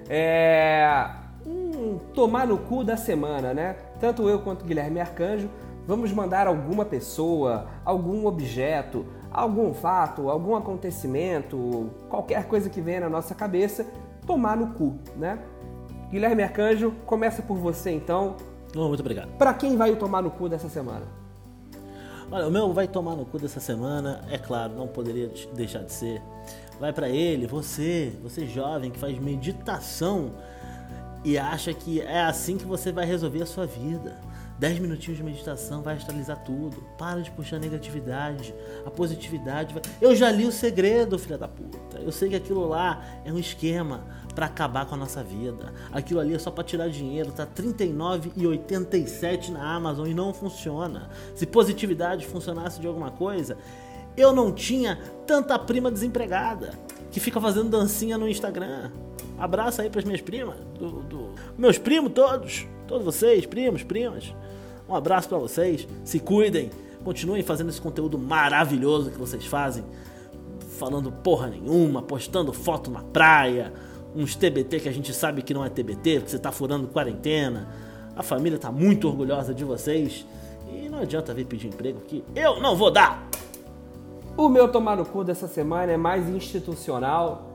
é, 0.09 1.07
um 1.47 1.99
tomar 2.15 2.47
no 2.47 2.57
cu 2.57 2.83
da 2.83 2.97
semana, 2.97 3.53
né? 3.53 3.77
Tanto 4.01 4.27
eu 4.27 4.41
quanto 4.41 4.63
o 4.63 4.65
Guilherme 4.65 5.01
Arcanjo 5.01 5.51
vamos 5.87 6.11
mandar 6.15 6.47
alguma 6.47 6.83
pessoa, 6.83 7.67
algum 7.85 8.25
objeto, 8.25 9.05
algum 9.31 9.75
fato, 9.75 10.31
algum 10.31 10.57
acontecimento, 10.57 11.91
qualquer 12.09 12.49
coisa 12.49 12.71
que 12.71 12.81
venha 12.81 13.01
na 13.01 13.11
nossa 13.11 13.35
cabeça, 13.35 13.87
tomar 14.27 14.57
no 14.57 14.69
cu, 14.69 14.99
né? 15.15 15.39
Guilherme 16.11 16.43
Arcanjo, 16.43 16.93
começa 17.05 17.43
por 17.43 17.59
você 17.59 17.91
então. 17.91 18.35
Oh, 18.75 18.89
muito 18.89 19.01
obrigado. 19.01 19.37
Para 19.37 19.53
quem 19.53 19.77
vai 19.77 19.91
o 19.91 19.97
tomar 19.97 20.23
no 20.23 20.31
cu 20.31 20.49
dessa 20.49 20.71
semana? 20.71 21.24
Olha, 22.31 22.49
o 22.49 22.51
meu 22.51 22.73
vai 22.73 22.89
tomar 22.89 23.15
no 23.15 23.25
cu 23.25 23.39
dessa 23.39 23.61
semana, 23.61 24.25
é 24.31 24.39
claro, 24.39 24.75
não 24.75 24.87
poderia 24.87 25.31
deixar 25.55 25.83
de 25.83 25.93
ser. 25.93 26.23
Vai 26.81 26.93
para 26.93 27.09
ele, 27.09 27.47
você, 27.47 28.13
você 28.23 28.47
jovem 28.47 28.91
que 28.91 28.99
faz 28.99 29.19
meditação 29.19 30.33
e 31.25 31.39
acha 31.39 31.73
que 31.73 32.01
é 32.01 32.23
assim 32.23 32.57
que 32.59 32.65
você 32.65 32.91
vai 32.93 33.07
resolver 33.07 33.43
a 33.43 33.47
sua 33.47 33.67
vida. 33.67 34.17
10 34.59 34.79
minutinhos 34.79 35.19
de 35.19 35.25
meditação 35.25 35.83
vai 35.83 35.97
estabilizar 35.97 36.43
tudo. 36.45 36.77
Para 36.97 37.21
de 37.21 37.31
puxar 37.31 37.57
a 37.57 37.59
negatividade, 37.59 38.55
a 38.87 38.91
positividade. 38.91 39.75
Vai... 39.75 39.83
Eu 40.01 40.15
já 40.15 40.31
li 40.31 40.47
o 40.47 40.53
segredo, 40.53 41.19
filha 41.19 41.37
da 41.37 41.49
puta. 41.49 41.99
Eu 41.99 42.13
sei 42.13 42.29
que 42.29 42.37
aquilo 42.37 42.69
lá 42.69 43.05
é 43.25 43.33
um 43.33 43.39
esquema 43.39 44.05
para 44.35 44.47
acabar 44.47 44.87
com 44.87 44.95
a 44.95 44.99
nossa 44.99 45.23
vida. 45.23 45.75
Aquilo 45.93 46.21
ali 46.21 46.35
é 46.35 46.39
só 46.39 46.51
para 46.51 46.65
tirar 46.65 46.89
dinheiro, 46.89 47.31
tá 47.33 47.47
39,87 47.47 49.51
na 49.51 49.75
Amazon 49.75 50.07
e 50.07 50.15
não 50.15 50.33
funciona. 50.33 51.11
Se 51.35 51.45
positividade 51.47 52.27
funcionasse 52.27 52.81
de 52.81 52.87
alguma 52.87 53.11
coisa, 53.11 53.59
eu 54.17 54.33
não 54.33 54.53
tinha 54.53 54.99
tanta 55.27 55.59
prima 55.59 55.91
desempregada 55.91 56.73
que 57.11 57.21
fica 57.21 57.41
fazendo 57.41 57.71
dancinha 57.71 58.17
no 58.17 58.29
Instagram. 58.29 58.91
Abraço 59.39 59.83
aí 59.83 59.91
pras 59.91 60.05
minhas 60.05 60.21
primas, 60.21 60.57
do, 60.79 61.03
do... 61.03 61.31
meus 61.59 61.77
primos 61.77 62.13
todos, 62.13 62.69
todos 62.87 63.05
vocês, 63.05 63.45
primos, 63.47 63.83
primas. 63.83 64.33
Um 64.89 64.95
abraço 64.95 65.29
para 65.29 65.39
vocês, 65.39 65.89
se 66.05 66.21
cuidem, 66.21 66.71
continuem 67.03 67.43
fazendo 67.43 67.71
esse 67.71 67.81
conteúdo 67.81 68.19
maravilhoso 68.19 69.11
que 69.11 69.19
vocês 69.19 69.47
fazem, 69.47 69.85
falando 70.79 71.11
porra 71.11 71.49
nenhuma, 71.49 72.03
postando 72.03 72.53
foto 72.53 72.91
na 72.91 73.03
praia, 73.03 73.73
uns 74.15 74.35
TBT 74.35 74.81
que 74.81 74.89
a 74.89 74.93
gente 74.93 75.13
sabe 75.13 75.43
que 75.43 75.55
não 75.55 75.65
é 75.65 75.69
TBT, 75.69 76.21
porque 76.21 76.31
você 76.31 76.39
tá 76.39 76.53
furando 76.53 76.87
quarentena. 76.89 77.69
A 78.17 78.23
família 78.23 78.59
tá 78.59 78.71
muito 78.71 79.09
orgulhosa 79.09 79.53
de 79.53 79.65
vocês 79.65 80.25
e 80.73 80.89
não 80.89 81.01
adianta 81.01 81.35
vir 81.35 81.47
pedir 81.47 81.69
emprego 81.69 82.01
que 82.01 82.25
eu 82.35 82.61
não 82.61 82.77
vou 82.77 82.91
dar. 82.91 83.27
O 84.37 84.49
meu 84.49 84.71
tomar 84.71 84.97
no 84.97 85.05
cu 85.05 85.25
dessa 85.25 85.49
semana 85.49 85.93
é 85.93 85.97
mais 85.97 86.29
institucional 86.29 87.53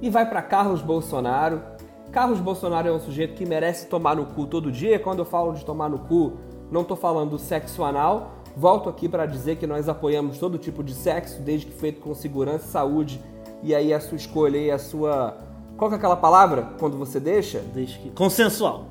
e 0.00 0.10
vai 0.10 0.28
para 0.28 0.42
Carlos 0.42 0.82
Bolsonaro. 0.82 1.62
Carlos 2.10 2.40
Bolsonaro 2.40 2.88
é 2.88 2.92
um 2.92 3.00
sujeito 3.00 3.34
que 3.34 3.44
merece 3.44 3.86
tomar 3.86 4.16
no 4.16 4.26
cu 4.26 4.46
todo 4.46 4.72
dia. 4.72 4.98
Quando 4.98 5.18
eu 5.20 5.24
falo 5.24 5.52
de 5.52 5.64
tomar 5.64 5.88
no 5.88 5.98
cu, 5.98 6.38
não 6.70 6.82
estou 6.82 6.96
falando 6.96 7.30
do 7.30 7.38
sexo 7.38 7.82
anal. 7.82 8.32
Volto 8.56 8.88
aqui 8.88 9.08
para 9.08 9.24
dizer 9.26 9.56
que 9.56 9.66
nós 9.66 9.88
apoiamos 9.88 10.38
todo 10.38 10.58
tipo 10.58 10.82
de 10.82 10.94
sexo, 10.94 11.40
desde 11.40 11.66
que 11.66 11.72
feito 11.72 12.00
com 12.00 12.14
segurança 12.14 12.66
e 12.66 12.68
saúde. 12.68 13.22
E 13.62 13.74
aí 13.74 13.92
a 13.92 14.00
sua 14.00 14.16
escolha 14.16 14.58
e 14.58 14.70
a 14.70 14.78
sua. 14.78 15.36
Qual 15.76 15.88
que 15.90 15.94
é 15.94 15.98
aquela 15.98 16.16
palavra 16.16 16.70
quando 16.78 16.96
você 16.96 17.20
deixa? 17.20 17.60
Desde 17.72 17.98
que... 17.98 18.10
Consensual. 18.10 18.86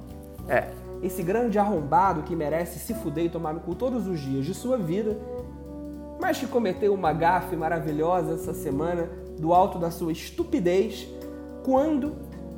É. 0.47 0.69
Esse 1.03 1.21
grande 1.21 1.59
arrombado 1.59 2.23
que 2.23 2.35
merece 2.35 2.79
se 2.79 2.93
fuder 2.93 3.25
e 3.25 3.29
tomar 3.29 3.53
no 3.53 3.59
cu 3.59 3.75
todos 3.75 4.07
os 4.07 4.19
dias 4.19 4.45
de 4.45 4.53
sua 4.53 4.77
vida, 4.77 5.17
mas 6.19 6.39
que 6.39 6.47
cometeu 6.47 6.93
uma 6.93 7.13
gafe 7.13 7.55
maravilhosa 7.55 8.33
essa 8.33 8.53
semana 8.53 9.09
do 9.37 9.53
alto 9.53 9.77
da 9.77 9.91
sua 9.91 10.11
estupidez, 10.11 11.07
quando 11.63 12.15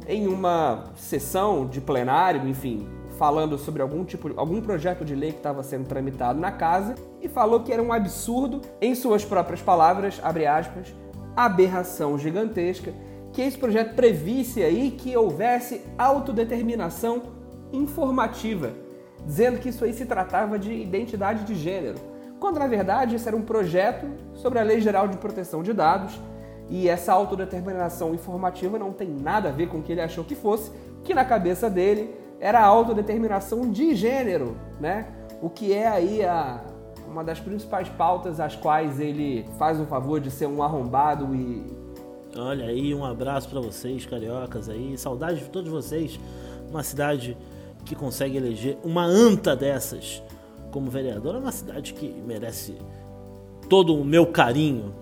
em 0.08 0.28
uma 0.28 0.86
sessão 0.96 1.68
de 1.68 1.82
plenário, 1.82 2.48
enfim, 2.48 2.88
falando 3.20 3.58
sobre 3.58 3.82
algum 3.82 4.06
tipo, 4.06 4.32
algum 4.38 4.62
projeto 4.62 5.04
de 5.04 5.14
lei 5.14 5.34
que 5.34 5.40
estava 5.40 5.62
sendo 5.62 5.86
tramitado 5.86 6.40
na 6.40 6.54
casa 6.54 6.96
e 7.22 7.28
falou 7.28 7.60
que 7.60 7.74
era 7.74 7.84
um 7.84 7.92
absurdo, 7.92 8.62
em 8.82 8.96
suas 8.96 9.26
próprias 9.26 9.62
palavras, 9.62 10.22
abre 10.24 10.48
aspas, 10.48 10.96
aberração 11.36 12.18
gigantesca, 12.18 12.94
que 13.34 13.42
esse 13.42 13.58
projeto 13.58 13.94
previsse 13.94 14.64
aí 14.64 14.92
que 14.92 15.16
houvesse 15.18 15.82
autodeterminação 15.98 17.24
informativa, 17.74 18.72
dizendo 19.26 19.60
que 19.60 19.68
isso 19.68 19.84
aí 19.84 19.92
se 19.92 20.06
tratava 20.06 20.58
de 20.58 20.72
identidade 20.72 21.44
de 21.44 21.56
gênero, 21.56 22.00
quando 22.40 22.58
na 22.58 22.68
verdade 22.68 23.18
isso 23.18 23.28
era 23.28 23.36
um 23.36 23.42
projeto 23.42 24.08
sobre 24.34 24.60
a 24.60 24.64
Lei 24.64 24.80
Geral 24.80 25.10
de 25.10 25.18
Proteção 25.18 25.62
de 25.62 25.74
Dados 25.74 26.18
e 26.70 26.88
essa 26.88 27.12
autodeterminação 27.12 28.14
informativa 28.14 28.80
não 28.80 28.94
tem 28.94 29.10
nada 29.10 29.50
a 29.50 29.52
ver 29.52 29.68
com 29.68 29.80
o 29.80 29.84
que 29.84 29.92
ele 29.92 30.02
achou 30.02 30.24
que 30.24 30.36
fosse, 30.36 30.72
que 31.04 31.14
na 31.14 31.26
cabeça 31.26 31.70
dele 31.70 32.16
era 32.40 32.60
a 32.60 32.66
autodeterminação 32.66 33.70
de 33.70 33.96
gênero, 33.96 34.58
né? 34.80 35.08
O 35.42 35.50
que 35.50 35.74
é 35.74 35.88
aí 35.88 36.24
a, 36.24 36.64
uma 37.08 37.24
das 37.24 37.40
principais 37.40 37.90
pautas 37.90 38.40
às 38.40 38.56
quais 38.56 39.00
ele 39.00 39.46
faz 39.58 39.80
o 39.80 39.86
favor 39.86 40.20
de 40.20 40.32
ser 40.32 40.48
um 40.48 40.64
arrombado 40.64 41.36
e. 41.36 41.66
Olha 42.38 42.66
aí, 42.66 42.94
um 42.94 43.04
abraço 43.04 43.50
para 43.50 43.60
vocês, 43.60 44.06
cariocas 44.06 44.70
aí. 44.70 44.98
Saudade 44.98 45.40
de 45.40 45.50
todos 45.50 45.70
vocês. 45.70 46.20
Uma 46.70 46.84
cidade 46.84 47.36
que 47.86 47.96
consegue 47.96 48.38
eleger 48.38 48.78
uma 48.84 49.04
anta 49.04 49.56
dessas 49.56 50.22
como 50.72 50.90
vereador. 50.90 51.36
É 51.36 51.40
uma 51.40 51.52
cidade 51.52 51.94
que 51.94 52.14
merece 52.26 52.78
todo 53.68 53.96
o 53.96 54.06
meu 54.06 54.28
carinho. 54.28 54.94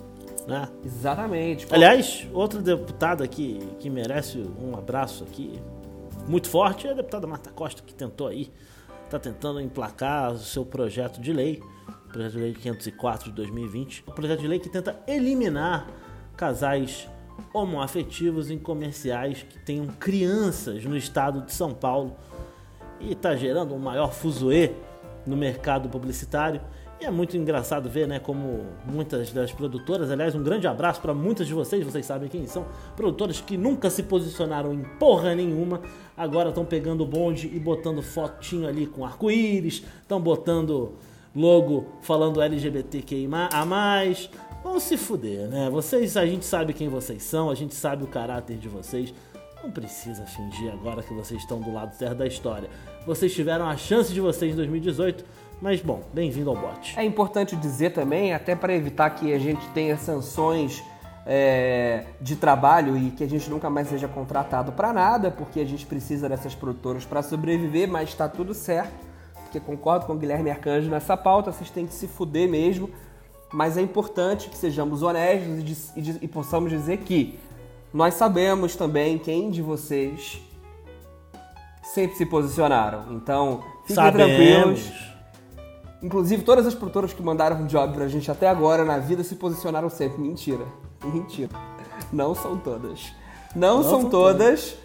Né? 0.47 0.69
Exatamente. 0.85 1.67
Aliás, 1.69 2.25
outro 2.33 2.61
deputado 2.61 3.21
aqui 3.21 3.59
que 3.79 3.89
merece 3.89 4.41
um 4.61 4.77
abraço 4.77 5.25
aqui, 5.25 5.59
muito 6.27 6.49
forte 6.49 6.87
é 6.87 6.91
a 6.91 6.93
deputada 6.93 7.25
Marta 7.25 7.49
Costa, 7.51 7.81
que 7.81 7.93
tentou 7.93 8.27
aí, 8.27 8.51
está 9.05 9.17
tentando 9.17 9.61
emplacar 9.61 10.33
o 10.33 10.37
seu 10.37 10.65
projeto 10.65 11.21
de 11.21 11.31
lei, 11.31 11.63
projeto 12.11 12.33
de 12.33 12.39
lei 12.39 12.53
504 12.53 13.29
de 13.29 13.35
2020, 13.35 14.03
um 14.07 14.11
projeto 14.11 14.41
de 14.41 14.47
lei 14.47 14.59
que 14.59 14.69
tenta 14.69 14.99
eliminar 15.07 15.87
casais 16.35 17.07
homoafetivos 17.53 18.51
em 18.51 18.59
comerciais 18.59 19.43
que 19.43 19.57
tenham 19.59 19.87
crianças 19.87 20.83
no 20.83 20.97
estado 20.97 21.41
de 21.41 21.53
São 21.53 21.73
Paulo 21.73 22.15
e 22.99 23.13
está 23.13 23.35
gerando 23.35 23.73
um 23.73 23.79
maior 23.79 24.11
fuzuê 24.11 24.73
no 25.27 25.37
mercado 25.37 25.89
publicitário. 25.89 26.61
E 26.99 27.05
é 27.05 27.11
muito 27.11 27.37
engraçado 27.37 27.87
ver, 27.87 28.07
né, 28.07 28.17
como 28.17 28.65
muitas 28.83 29.31
das 29.31 29.51
produtoras, 29.51 30.09
aliás, 30.09 30.33
um 30.33 30.41
grande 30.41 30.65
abraço 30.65 30.99
para 30.99 31.13
muitas 31.13 31.45
de 31.45 31.53
vocês, 31.53 31.85
vocês 31.85 32.03
sabem 32.03 32.27
quem 32.27 32.47
são, 32.47 32.65
produtoras 32.95 33.39
que 33.39 33.55
nunca 33.55 33.87
se 33.91 34.01
posicionaram 34.01 34.73
em 34.73 34.81
porra 34.97 35.35
nenhuma, 35.35 35.81
agora 36.15 36.49
estão 36.49 36.65
pegando 36.65 37.05
bonde 37.05 37.51
e 37.53 37.59
botando 37.59 38.01
fotinho 38.01 38.67
ali 38.67 38.87
com 38.87 39.05
arco-íris, 39.05 39.83
estão 40.01 40.19
botando 40.19 40.95
logo 41.35 41.85
falando 42.01 42.41
LGBTQI 42.41 43.29
a 43.53 43.63
mais. 43.63 44.27
Vão 44.63 44.79
se 44.79 44.97
fuder, 44.97 45.47
né? 45.47 45.69
Vocês, 45.69 46.17
a 46.17 46.25
gente 46.25 46.45
sabe 46.45 46.73
quem 46.73 46.89
vocês 46.89 47.21
são, 47.21 47.49
a 47.49 47.55
gente 47.55 47.75
sabe 47.75 48.03
o 48.03 48.07
caráter 48.07 48.57
de 48.57 48.67
vocês. 48.67 49.13
Não 49.63 49.71
precisa 49.71 50.25
fingir 50.25 50.73
agora 50.73 51.03
que 51.03 51.13
vocês 51.13 51.41
estão 51.41 51.61
do 51.61 51.71
lado 51.71 51.93
certo 51.93 52.17
da 52.17 52.27
história. 52.27 52.69
Vocês 53.07 53.33
tiveram 53.33 53.65
a 53.65 53.77
chance 53.77 54.13
de 54.13 54.19
vocês 54.19 54.51
em 54.51 54.55
2018 54.55 55.23
mas 55.59 55.81
bom, 55.81 56.03
bem-vindo 56.13 56.51
ao 56.51 56.55
bot. 56.55 56.93
É 56.99 57.03
importante 57.03 57.55
dizer 57.55 57.91
também, 57.91 58.31
até 58.31 58.55
para 58.55 58.75
evitar 58.75 59.09
que 59.09 59.33
a 59.33 59.39
gente 59.39 59.67
tenha 59.69 59.97
sanções 59.97 60.83
é, 61.25 62.03
de 62.21 62.35
trabalho 62.35 62.95
e 62.95 63.09
que 63.09 63.23
a 63.23 63.27
gente 63.27 63.49
nunca 63.49 63.67
mais 63.67 63.87
seja 63.87 64.07
contratado 64.07 64.71
para 64.73 64.93
nada, 64.93 65.31
porque 65.31 65.59
a 65.59 65.65
gente 65.65 65.83
precisa 65.87 66.29
dessas 66.29 66.53
produtoras 66.53 67.05
para 67.05 67.23
sobreviver, 67.23 67.89
mas 67.89 68.09
está 68.09 68.29
tudo 68.29 68.53
certo. 68.53 68.93
Porque 69.41 69.59
concordo 69.59 70.05
com 70.05 70.13
o 70.13 70.17
Guilherme 70.17 70.51
Arcanjo 70.51 70.91
nessa 70.91 71.17
pauta, 71.17 71.51
vocês 71.51 71.71
têm 71.71 71.87
que 71.87 71.93
se 71.93 72.07
fuder 72.07 72.47
mesmo. 72.47 72.89
Mas 73.51 73.77
é 73.77 73.81
importante 73.81 74.47
que 74.47 74.57
sejamos 74.57 75.01
honestos 75.01 75.91
e, 75.95 75.99
e, 75.99 76.17
e 76.23 76.27
possamos 76.27 76.69
dizer 76.69 76.97
que 76.97 77.39
nós 77.91 78.13
sabemos 78.13 78.75
também 78.75 79.17
quem 79.17 79.49
de 79.49 79.61
vocês 79.61 80.39
sempre 81.93 82.15
se 82.17 82.25
posicionaram. 82.25 83.05
Então, 83.11 83.63
fiquem 83.81 83.95
Sabemos. 83.95 84.27
tranquilos 84.27 85.07
Inclusive, 86.01 86.43
todas 86.43 86.67
as 86.67 86.75
produtoras 86.75 87.11
que 87.11 87.23
mandaram 87.23 87.57
um 87.57 87.65
job 87.65 87.93
pra 87.95 88.07
gente 88.07 88.29
até 88.29 88.47
agora 88.47 88.85
na 88.85 88.99
vida 88.99 89.23
se 89.23 89.35
posicionaram 89.35 89.89
sempre. 89.89 90.21
Mentira. 90.21 90.63
Mentira. 91.03 91.49
Não 92.13 92.35
são 92.35 92.55
todas. 92.55 93.11
Não, 93.55 93.77
Não 93.77 93.83
são, 93.83 94.01
são 94.01 94.09
todas. 94.09 94.77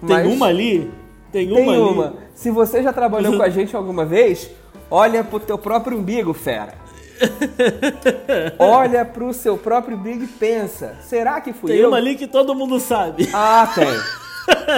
Tem 0.00 0.08
mas 0.08 0.26
uma 0.32 0.46
ali? 0.46 0.90
Tem 1.32 1.48
uma 1.48 1.56
Tem 1.56 1.68
ali? 1.70 1.78
uma. 1.80 2.14
Se 2.34 2.50
você 2.52 2.82
já 2.84 2.92
trabalhou 2.92 3.34
com 3.36 3.42
a 3.42 3.48
gente 3.48 3.74
alguma 3.74 4.04
vez, 4.04 4.48
olha 4.88 5.24
pro 5.24 5.40
teu 5.40 5.58
próprio 5.58 5.98
umbigo, 5.98 6.32
fera. 6.32 6.74
olha 8.60 9.04
pro 9.04 9.32
seu 9.32 9.58
próprio 9.58 9.96
umbigo 9.96 10.22
e 10.22 10.28
pensa: 10.28 10.96
será 11.02 11.40
que 11.40 11.52
fui 11.52 11.72
Tem 11.72 11.80
eu? 11.80 11.88
uma 11.88 11.96
ali 11.96 12.14
que 12.14 12.28
todo 12.28 12.54
mundo 12.54 12.78
sabe. 12.78 13.28
Ah, 13.34 13.68
tem. 13.74 13.88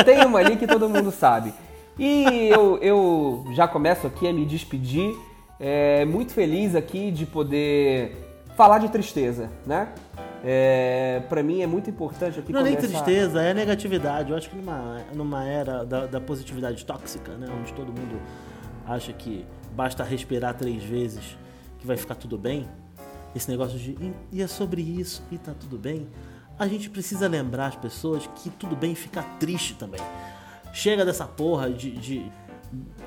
Tem 0.05 0.24
uma 0.24 0.38
ali 0.38 0.57
que 0.57 0.66
todo 0.66 0.88
mundo 0.88 1.11
sabe. 1.11 1.53
E 1.98 2.48
eu, 2.48 2.79
eu 2.79 3.44
já 3.53 3.66
começo 3.68 4.07
aqui 4.07 4.26
a 4.29 4.33
me 4.33 4.44
despedir. 4.46 5.14
É, 5.59 6.05
muito 6.07 6.33
feliz 6.33 6.74
aqui 6.74 7.11
de 7.11 7.26
poder 7.26 8.16
falar 8.57 8.79
de 8.79 8.88
tristeza, 8.88 9.50
né? 9.66 9.88
É, 10.42 11.20
para 11.29 11.42
mim 11.42 11.61
é 11.61 11.66
muito 11.66 11.90
importante 11.90 12.38
aqui 12.40 12.50
Não 12.50 12.61
é 12.61 12.64
nem 12.64 12.76
tristeza, 12.76 13.42
é 13.42 13.53
negatividade. 13.53 14.31
Eu 14.31 14.37
acho 14.38 14.48
que 14.48 14.57
numa, 14.57 15.00
numa 15.14 15.44
era 15.44 15.85
da, 15.85 16.07
da 16.07 16.20
positividade 16.20 16.83
tóxica, 16.87 17.33
né? 17.33 17.46
Onde 17.61 17.72
todo 17.74 17.88
mundo 17.88 18.18
acha 18.87 19.12
que 19.12 19.44
basta 19.76 20.03
respirar 20.03 20.55
três 20.55 20.83
vezes 20.83 21.37
que 21.79 21.87
vai 21.87 21.96
ficar 21.98 22.14
tudo 22.14 22.38
bem. 22.38 22.66
Esse 23.37 23.50
negócio 23.50 23.79
de 23.79 23.90
"E- 23.92 24.12
e 24.33 24.42
é 24.42 24.46
sobre 24.46 24.81
isso 24.81 25.22
e 25.31 25.37
tá 25.37 25.53
tudo 25.59 25.76
bem. 25.76 26.07
A 26.61 26.68
gente 26.68 26.90
precisa 26.90 27.27
lembrar 27.27 27.68
as 27.68 27.77
pessoas 27.77 28.29
que 28.37 28.51
tudo 28.51 28.77
bem 28.77 28.94
ficar 28.94 29.23
triste 29.38 29.75
também. 29.75 30.01
Chega 30.75 31.05
dessa 31.07 31.25
porra 31.25 31.70
de, 31.70 31.90
de 31.92 32.31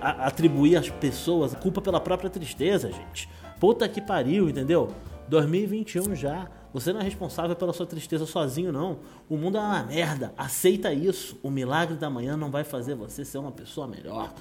atribuir 0.02 0.76
às 0.76 0.90
pessoas 0.90 1.54
a 1.54 1.58
culpa 1.58 1.80
pela 1.80 2.00
própria 2.00 2.30
tristeza, 2.32 2.92
gente. 2.92 3.30
Puta 3.60 3.88
que 3.88 4.02
pariu, 4.02 4.50
entendeu? 4.50 4.90
2021 5.30 6.16
já. 6.16 6.48
Você 6.74 6.92
não 6.92 7.00
é 7.00 7.04
responsável 7.04 7.56
pela 7.56 7.72
sua 7.72 7.86
tristeza 7.86 8.26
sozinho, 8.26 8.72
não. 8.72 8.98
O 9.30 9.38
mundo 9.38 9.58
é 9.58 9.62
uma 9.62 9.84
merda. 9.84 10.34
Aceita 10.36 10.92
isso. 10.92 11.38
O 11.44 11.52
milagre 11.52 11.96
da 11.96 12.10
manhã 12.10 12.36
não 12.36 12.50
vai 12.50 12.64
fazer 12.64 12.96
você 12.96 13.24
ser 13.24 13.38
uma 13.38 13.52
pessoa 13.52 13.88
melhor. 13.88 14.34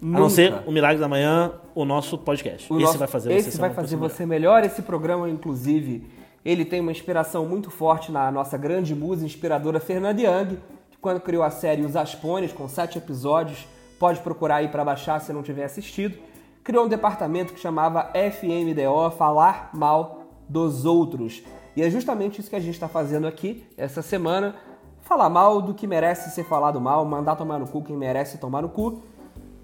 A 0.00 0.04
não 0.04 0.20
Nunca. 0.22 0.30
ser 0.30 0.54
o 0.66 0.70
milagre 0.70 1.00
da 1.00 1.08
manhã, 1.08 1.52
o 1.74 1.84
nosso 1.84 2.16
podcast. 2.16 2.72
O 2.72 2.76
esse 2.76 2.84
nosso- 2.84 2.98
vai 2.98 3.08
fazer 3.08 3.32
esse 3.32 3.44
você 3.46 3.50
ser 3.56 3.60
vai 3.60 3.74
fazer 3.74 3.96
você 3.96 4.24
melhor. 4.24 4.64
Esse 4.64 4.80
programa, 4.82 5.28
inclusive, 5.28 6.06
ele 6.44 6.64
tem 6.64 6.80
uma 6.80 6.92
inspiração 6.92 7.46
muito 7.46 7.70
forte 7.70 8.10
na 8.10 8.30
nossa 8.30 8.58
grande 8.58 8.94
musa 8.94 9.24
inspiradora 9.24 9.80
Fernanda 9.80 10.20
Young, 10.20 10.58
que 10.90 10.96
quando 11.00 11.20
criou 11.20 11.42
a 11.42 11.50
série 11.50 11.82
Os 11.82 11.96
Aspones, 11.96 12.52
com 12.52 12.68
sete 12.68 12.98
episódios, 12.98 13.66
pode 13.98 14.20
procurar 14.20 14.56
aí 14.56 14.68
para 14.68 14.84
baixar 14.84 15.20
se 15.20 15.32
não 15.32 15.42
tiver 15.42 15.64
assistido, 15.64 16.18
criou 16.64 16.86
um 16.86 16.88
departamento 16.88 17.52
que 17.52 17.60
chamava 17.60 18.10
FMDO, 18.14 19.10
Falar 19.16 19.70
Mal 19.72 20.24
dos 20.48 20.84
Outros. 20.84 21.42
E 21.76 21.82
é 21.82 21.90
justamente 21.90 22.40
isso 22.40 22.50
que 22.50 22.56
a 22.56 22.60
gente 22.60 22.74
está 22.74 22.88
fazendo 22.88 23.26
aqui 23.26 23.64
essa 23.76 24.02
semana, 24.02 24.54
falar 25.00 25.30
mal 25.30 25.62
do 25.62 25.74
que 25.74 25.86
merece 25.86 26.30
ser 26.30 26.44
falado 26.44 26.80
mal, 26.80 27.04
mandar 27.04 27.36
tomar 27.36 27.58
no 27.58 27.66
cu 27.66 27.82
quem 27.82 27.96
merece 27.96 28.38
tomar 28.38 28.62
no 28.62 28.68
cu, 28.68 29.02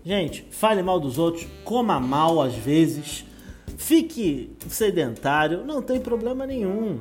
Gente, 0.04 0.46
fale 0.50 0.82
mal 0.82 0.98
dos 0.98 1.18
outros, 1.18 1.46
coma 1.64 2.00
mal 2.00 2.40
às 2.40 2.54
vezes, 2.54 3.26
fique 3.76 4.56
sedentário, 4.68 5.64
não 5.64 5.82
tem 5.82 6.00
problema 6.00 6.46
nenhum. 6.46 6.98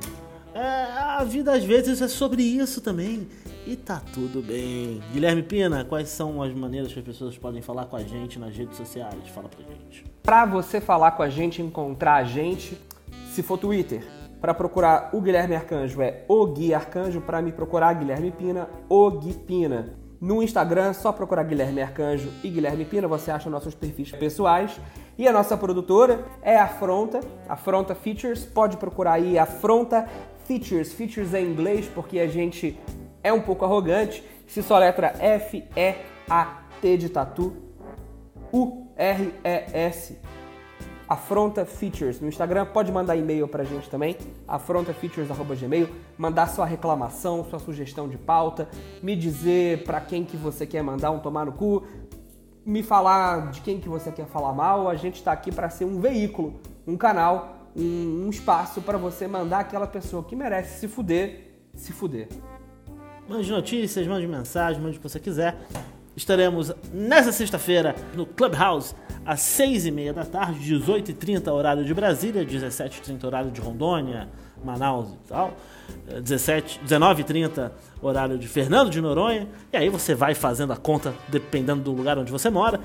É, 0.54 0.84
a 1.20 1.24
vida 1.24 1.54
às 1.54 1.64
vezes 1.64 2.02
é 2.02 2.08
sobre 2.08 2.42
isso 2.42 2.82
também. 2.82 3.28
E 3.66 3.76
tá 3.76 4.02
tudo 4.14 4.42
bem. 4.42 5.02
Guilherme 5.12 5.44
Pina, 5.44 5.84
quais 5.84 6.08
são 6.10 6.42
as 6.42 6.54
maneiras 6.54 6.94
que 6.94 7.00
as 7.00 7.06
pessoas 7.06 7.38
podem 7.38 7.62
falar 7.62 7.86
com 7.86 7.98
a 7.98 8.02
gente 8.02 8.40
nas 8.40 8.56
redes 8.56 8.78
sociais? 8.78 9.28
Fala 9.36 9.50
pra 9.50 9.60
gente. 9.66 10.06
Para 10.24 10.46
você 10.46 10.80
falar 10.80 11.12
com 11.12 11.22
a 11.22 11.30
gente, 11.30 11.62
encontrar 11.62 12.16
a 12.16 12.24
gente, 12.24 12.78
se 13.34 13.44
for 13.44 13.58
Twitter, 13.58 14.02
para 14.40 14.54
procurar 14.54 15.10
o 15.14 15.20
Guilherme 15.20 15.56
Arcanjo 15.56 16.02
é 16.02 16.24
o 16.28 16.46
Gui 16.48 16.74
Arcanjo, 16.74 17.22
para 17.22 17.42
me 17.42 17.52
procurar 17.52 17.94
Guilherme 17.94 18.32
Pina, 18.32 18.70
o 18.88 19.12
Gui 19.12 19.34
Pina. 19.34 19.94
No 20.20 20.42
Instagram, 20.42 20.94
só 20.94 21.12
procurar 21.12 21.44
Guilherme 21.44 21.82
Arcanjo 21.82 22.30
e 22.44 22.50
Guilherme 22.50 22.86
Pina, 22.86 23.08
você 23.08 23.32
acha 23.32 23.50
nossos 23.50 23.76
perfis 23.76 24.12
pessoais. 24.12 24.80
E 25.18 25.28
a 25.28 25.34
nossa 25.34 25.58
produtora 25.58 26.26
é 26.44 26.56
a 26.56 26.66
Afronta, 26.66 27.22
Afronta 27.50 27.96
Features, 27.96 28.46
pode 28.46 28.78
procurar 28.78 29.14
aí 29.14 29.40
Afronta 29.40 30.08
Features, 30.46 30.94
Features 30.94 31.34
é 31.34 31.42
em 31.42 31.48
inglês 31.48 31.90
porque 31.94 32.20
a 32.20 32.28
gente 32.28 32.80
é 33.24 33.34
um 33.34 33.42
pouco 33.42 33.66
arrogante, 33.66 34.24
se 34.46 34.62
só 34.62 34.78
letra 34.78 35.16
F-E-A-T 35.20 36.98
de 36.98 37.10
tatu, 37.10 37.54
U-R-E-S. 38.54 40.20
Afronta 41.10 41.66
Features. 41.66 42.20
No 42.20 42.28
Instagram, 42.28 42.66
pode 42.66 42.92
mandar 42.92 43.16
e-mail 43.16 43.48
pra 43.48 43.64
gente 43.64 43.90
também, 43.90 44.18
afrontafeatures@gmail, 44.46 45.88
mandar 46.18 46.48
sua 46.48 46.66
reclamação, 46.66 47.46
sua 47.46 47.60
sugestão 47.60 48.10
de 48.10 48.18
pauta, 48.18 48.68
me 49.02 49.16
dizer 49.16 49.84
pra 49.84 50.02
quem 50.02 50.26
que 50.26 50.36
você 50.36 50.68
quer 50.68 50.84
mandar 50.84 51.12
um 51.12 51.20
tomar 51.20 51.46
no 51.46 51.54
cu, 51.54 51.84
me 52.68 52.84
falar 52.84 53.50
de 53.50 53.62
quem 53.62 53.80
que 53.80 53.88
você 53.88 54.12
quer 54.12 54.26
falar 54.28 54.52
mal. 54.52 54.90
A 54.90 54.96
gente 54.96 55.24
tá 55.24 55.32
aqui 55.32 55.54
pra 55.54 55.70
ser 55.70 55.86
um 55.86 56.02
veículo, 56.02 56.60
um 56.86 56.98
canal, 56.98 57.70
um, 57.74 58.26
um 58.26 58.30
espaço 58.30 58.82
pra 58.82 58.98
você 58.98 59.26
mandar 59.26 59.60
aquela 59.60 59.88
pessoa 59.88 60.22
que 60.22 60.36
merece 60.36 60.82
se 60.82 60.88
fuder, 60.90 61.62
se 61.74 61.94
fuder. 61.94 62.28
Mande 63.28 63.50
notícias, 63.50 64.06
mande 64.06 64.28
mensagem, 64.28 64.82
mande 64.82 64.98
o 64.98 65.00
que 65.00 65.08
você 65.08 65.20
quiser. 65.20 65.56
Estaremos 66.18 66.74
nessa 66.92 67.32
sexta-feira 67.32 67.96
no 68.16 68.26
Clubhouse, 68.26 68.96
às 69.24 69.40
6h30 69.40 70.14
da 70.14 70.26
tarde, 70.26 70.74
18h30 70.74 71.48
horário 71.54 71.86
de 71.86 71.94
Brasília, 71.94 72.44
17h30 72.44 73.24
horário 73.24 73.52
de 73.52 73.62
Rondônia, 73.62 74.28
Manaus 74.66 75.10
e 75.12 75.28
tal, 75.28 75.54
eh, 76.10 76.20
17, 76.20 76.82
19h30 76.84 77.72
horário 78.02 78.36
de 78.36 78.48
Fernando 78.48 78.90
de 78.90 79.00
Noronha, 79.00 79.48
e 79.72 79.78
aí 79.78 79.90
você 79.90 80.16
vai 80.16 80.34
fazendo 80.34 80.74
a 80.74 80.76
conta 80.76 81.14
dependendo 81.28 81.84
do 81.84 81.92
lugar 81.92 82.18
onde 82.18 82.32
você 82.32 82.50
mora. 82.50 82.80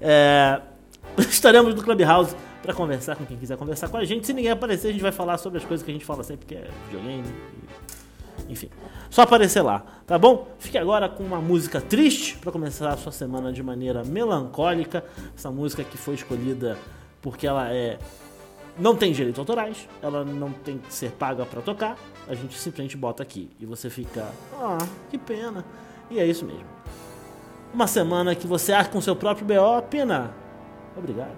É, 0.00 0.60
estaremos 1.30 1.76
no 1.76 1.82
Clubhouse 1.84 2.34
para 2.64 2.74
conversar 2.74 3.14
com 3.14 3.24
quem 3.24 3.36
quiser 3.36 3.56
conversar 3.56 3.90
com 3.90 3.96
a 3.96 4.04
gente. 4.04 4.26
Se 4.26 4.32
ninguém 4.32 4.50
aparecer, 4.50 4.88
a 4.88 4.92
gente 4.92 5.02
vai 5.02 5.12
falar 5.12 5.38
sobre 5.38 5.58
as 5.58 5.64
coisas 5.64 5.84
que 5.84 5.90
a 5.92 5.94
gente 5.94 6.04
fala 6.04 6.24
sempre, 6.24 6.46
que 6.46 6.56
é 6.56 6.68
videogame, 6.86 7.32
enfim, 8.52 8.68
só 9.10 9.22
aparecer 9.22 9.62
lá, 9.62 9.84
tá 10.06 10.18
bom? 10.18 10.48
Fique 10.58 10.76
agora 10.78 11.08
com 11.08 11.22
uma 11.22 11.40
música 11.40 11.80
triste 11.80 12.36
para 12.38 12.52
começar 12.52 12.90
a 12.90 12.96
sua 12.96 13.12
semana 13.12 13.52
de 13.52 13.62
maneira 13.62 14.04
melancólica. 14.04 15.04
Essa 15.36 15.50
música 15.50 15.82
que 15.82 15.96
foi 15.96 16.14
escolhida 16.14 16.78
porque 17.20 17.46
ela 17.46 17.72
é 17.72 17.98
não 18.78 18.96
tem 18.96 19.12
direitos 19.12 19.38
autorais, 19.38 19.86
ela 20.00 20.24
não 20.24 20.50
tem 20.50 20.78
que 20.78 20.92
ser 20.92 21.10
paga 21.12 21.44
para 21.44 21.60
tocar. 21.60 21.96
A 22.26 22.34
gente 22.34 22.58
simplesmente 22.58 22.96
bota 22.96 23.22
aqui 23.22 23.50
e 23.60 23.66
você 23.66 23.90
fica, 23.90 24.26
ah, 24.54 24.78
que 25.10 25.18
pena. 25.18 25.64
E 26.10 26.18
é 26.18 26.26
isso 26.26 26.44
mesmo. 26.44 26.64
Uma 27.72 27.86
semana 27.86 28.34
que 28.34 28.46
você 28.46 28.72
arca 28.72 28.92
com 28.92 29.00
seu 29.00 29.16
próprio 29.16 29.46
BO, 29.46 29.82
pena. 29.88 30.34
Obrigado. 30.96 31.36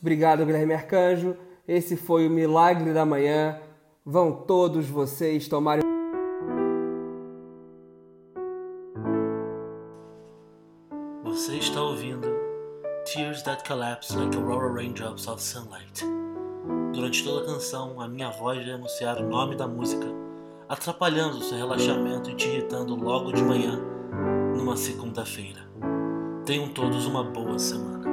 Obrigado, 0.00 0.44
Guilherme 0.44 0.74
Arcanjo. 0.74 1.36
Esse 1.66 1.96
foi 1.96 2.26
o 2.26 2.30
Milagre 2.30 2.92
da 2.92 3.04
Manhã. 3.04 3.58
Vão 4.04 4.32
todos 4.32 4.86
vocês 4.86 5.46
tomarem. 5.46 5.99
Você 11.40 11.56
está 11.56 11.80
ouvindo 11.80 12.28
Tears 13.06 13.42
That 13.44 13.66
Collapse 13.66 14.14
Like 14.14 14.36
Aurora 14.36 14.74
Raindrops 14.74 15.26
of 15.26 15.42
Sunlight. 15.42 16.04
Durante 16.92 17.24
toda 17.24 17.46
a 17.46 17.54
canção, 17.54 17.98
a 17.98 18.06
minha 18.06 18.28
voz 18.28 18.62
vai 18.62 18.74
anunciar 18.74 19.16
o 19.16 19.26
nome 19.26 19.56
da 19.56 19.66
música, 19.66 20.06
atrapalhando 20.68 21.42
seu 21.42 21.56
relaxamento 21.56 22.28
e 22.28 22.34
te 22.34 22.46
irritando 22.46 22.94
logo 22.94 23.32
de 23.32 23.42
manhã, 23.42 23.80
numa 24.54 24.76
segunda-feira. 24.76 25.60
Tenham 26.44 26.68
todos 26.74 27.06
uma 27.06 27.24
boa 27.24 27.58
semana. 27.58 28.09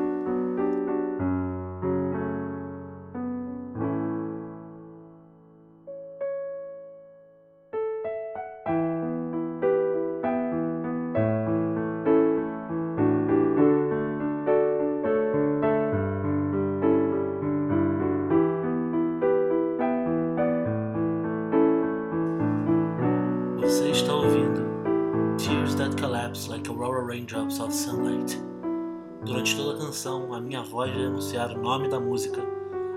O 31.58 31.62
nome 31.62 31.88
da 31.90 32.00
música, 32.00 32.42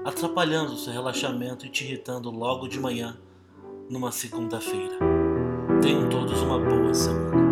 atrapalhando 0.05 0.77
seu 0.77 0.93
relaxamento 0.93 1.65
e 1.65 1.71
te 1.71 1.85
irritando 1.85 2.31
logo 2.31 2.69
de 2.69 2.79
manhã, 2.79 3.17
numa 3.89 4.13
segunda-feira. 4.13 4.99
Tenham 5.83 6.09
todos 6.09 6.41
uma 6.43 6.59
boa 6.59 6.93
semana. 6.93 7.50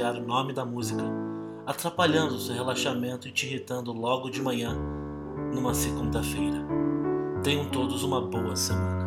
Anunciar 0.00 0.14
o 0.16 0.26
nome 0.26 0.52
da 0.52 0.64
música, 0.64 1.02
atrapalhando 1.66 2.38
seu 2.38 2.54
relaxamento 2.54 3.28
e 3.28 3.30
te 3.30 3.46
irritando 3.46 3.92
logo 3.92 4.30
de 4.30 4.40
manhã, 4.40 4.74
numa 5.54 5.74
segunda-feira. 5.74 6.66
Tenham 7.42 7.66
todos 7.66 8.02
uma 8.02 8.20
boa 8.20 8.56
semana. 8.56 8.99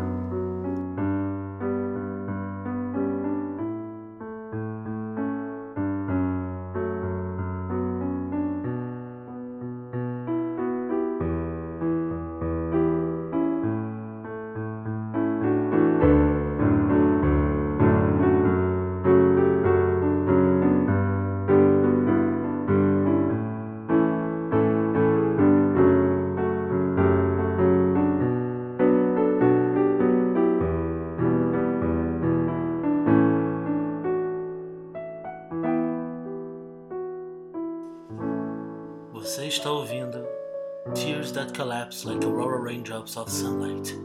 Collapse 41.54 42.04
Like 42.08 42.26
Aurora 42.26 42.60
Raindrops 42.60 43.16
of 43.16 43.32
Sunlight. 43.32 43.96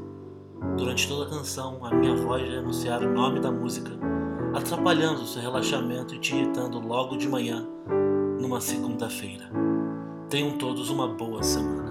Durante 0.76 1.08
toda 1.08 1.24
a 1.24 1.30
canção, 1.30 1.82
a 1.82 1.94
minha 1.94 2.14
voz 2.14 2.46
vai 2.46 2.58
anunciar 2.58 3.02
o 3.02 3.10
nome 3.10 3.40
da 3.40 3.50
música, 3.50 3.90
atrapalhando 4.54 5.24
seu 5.24 5.40
relaxamento 5.40 6.14
e 6.14 6.18
te 6.18 6.34
irritando 6.34 6.78
logo 6.78 7.16
de 7.16 7.26
manhã, 7.26 7.66
numa 8.38 8.60
segunda-feira. 8.60 9.50
Tenham 10.28 10.58
todos 10.58 10.90
uma 10.90 11.08
boa 11.08 11.42
semana. 11.42 11.87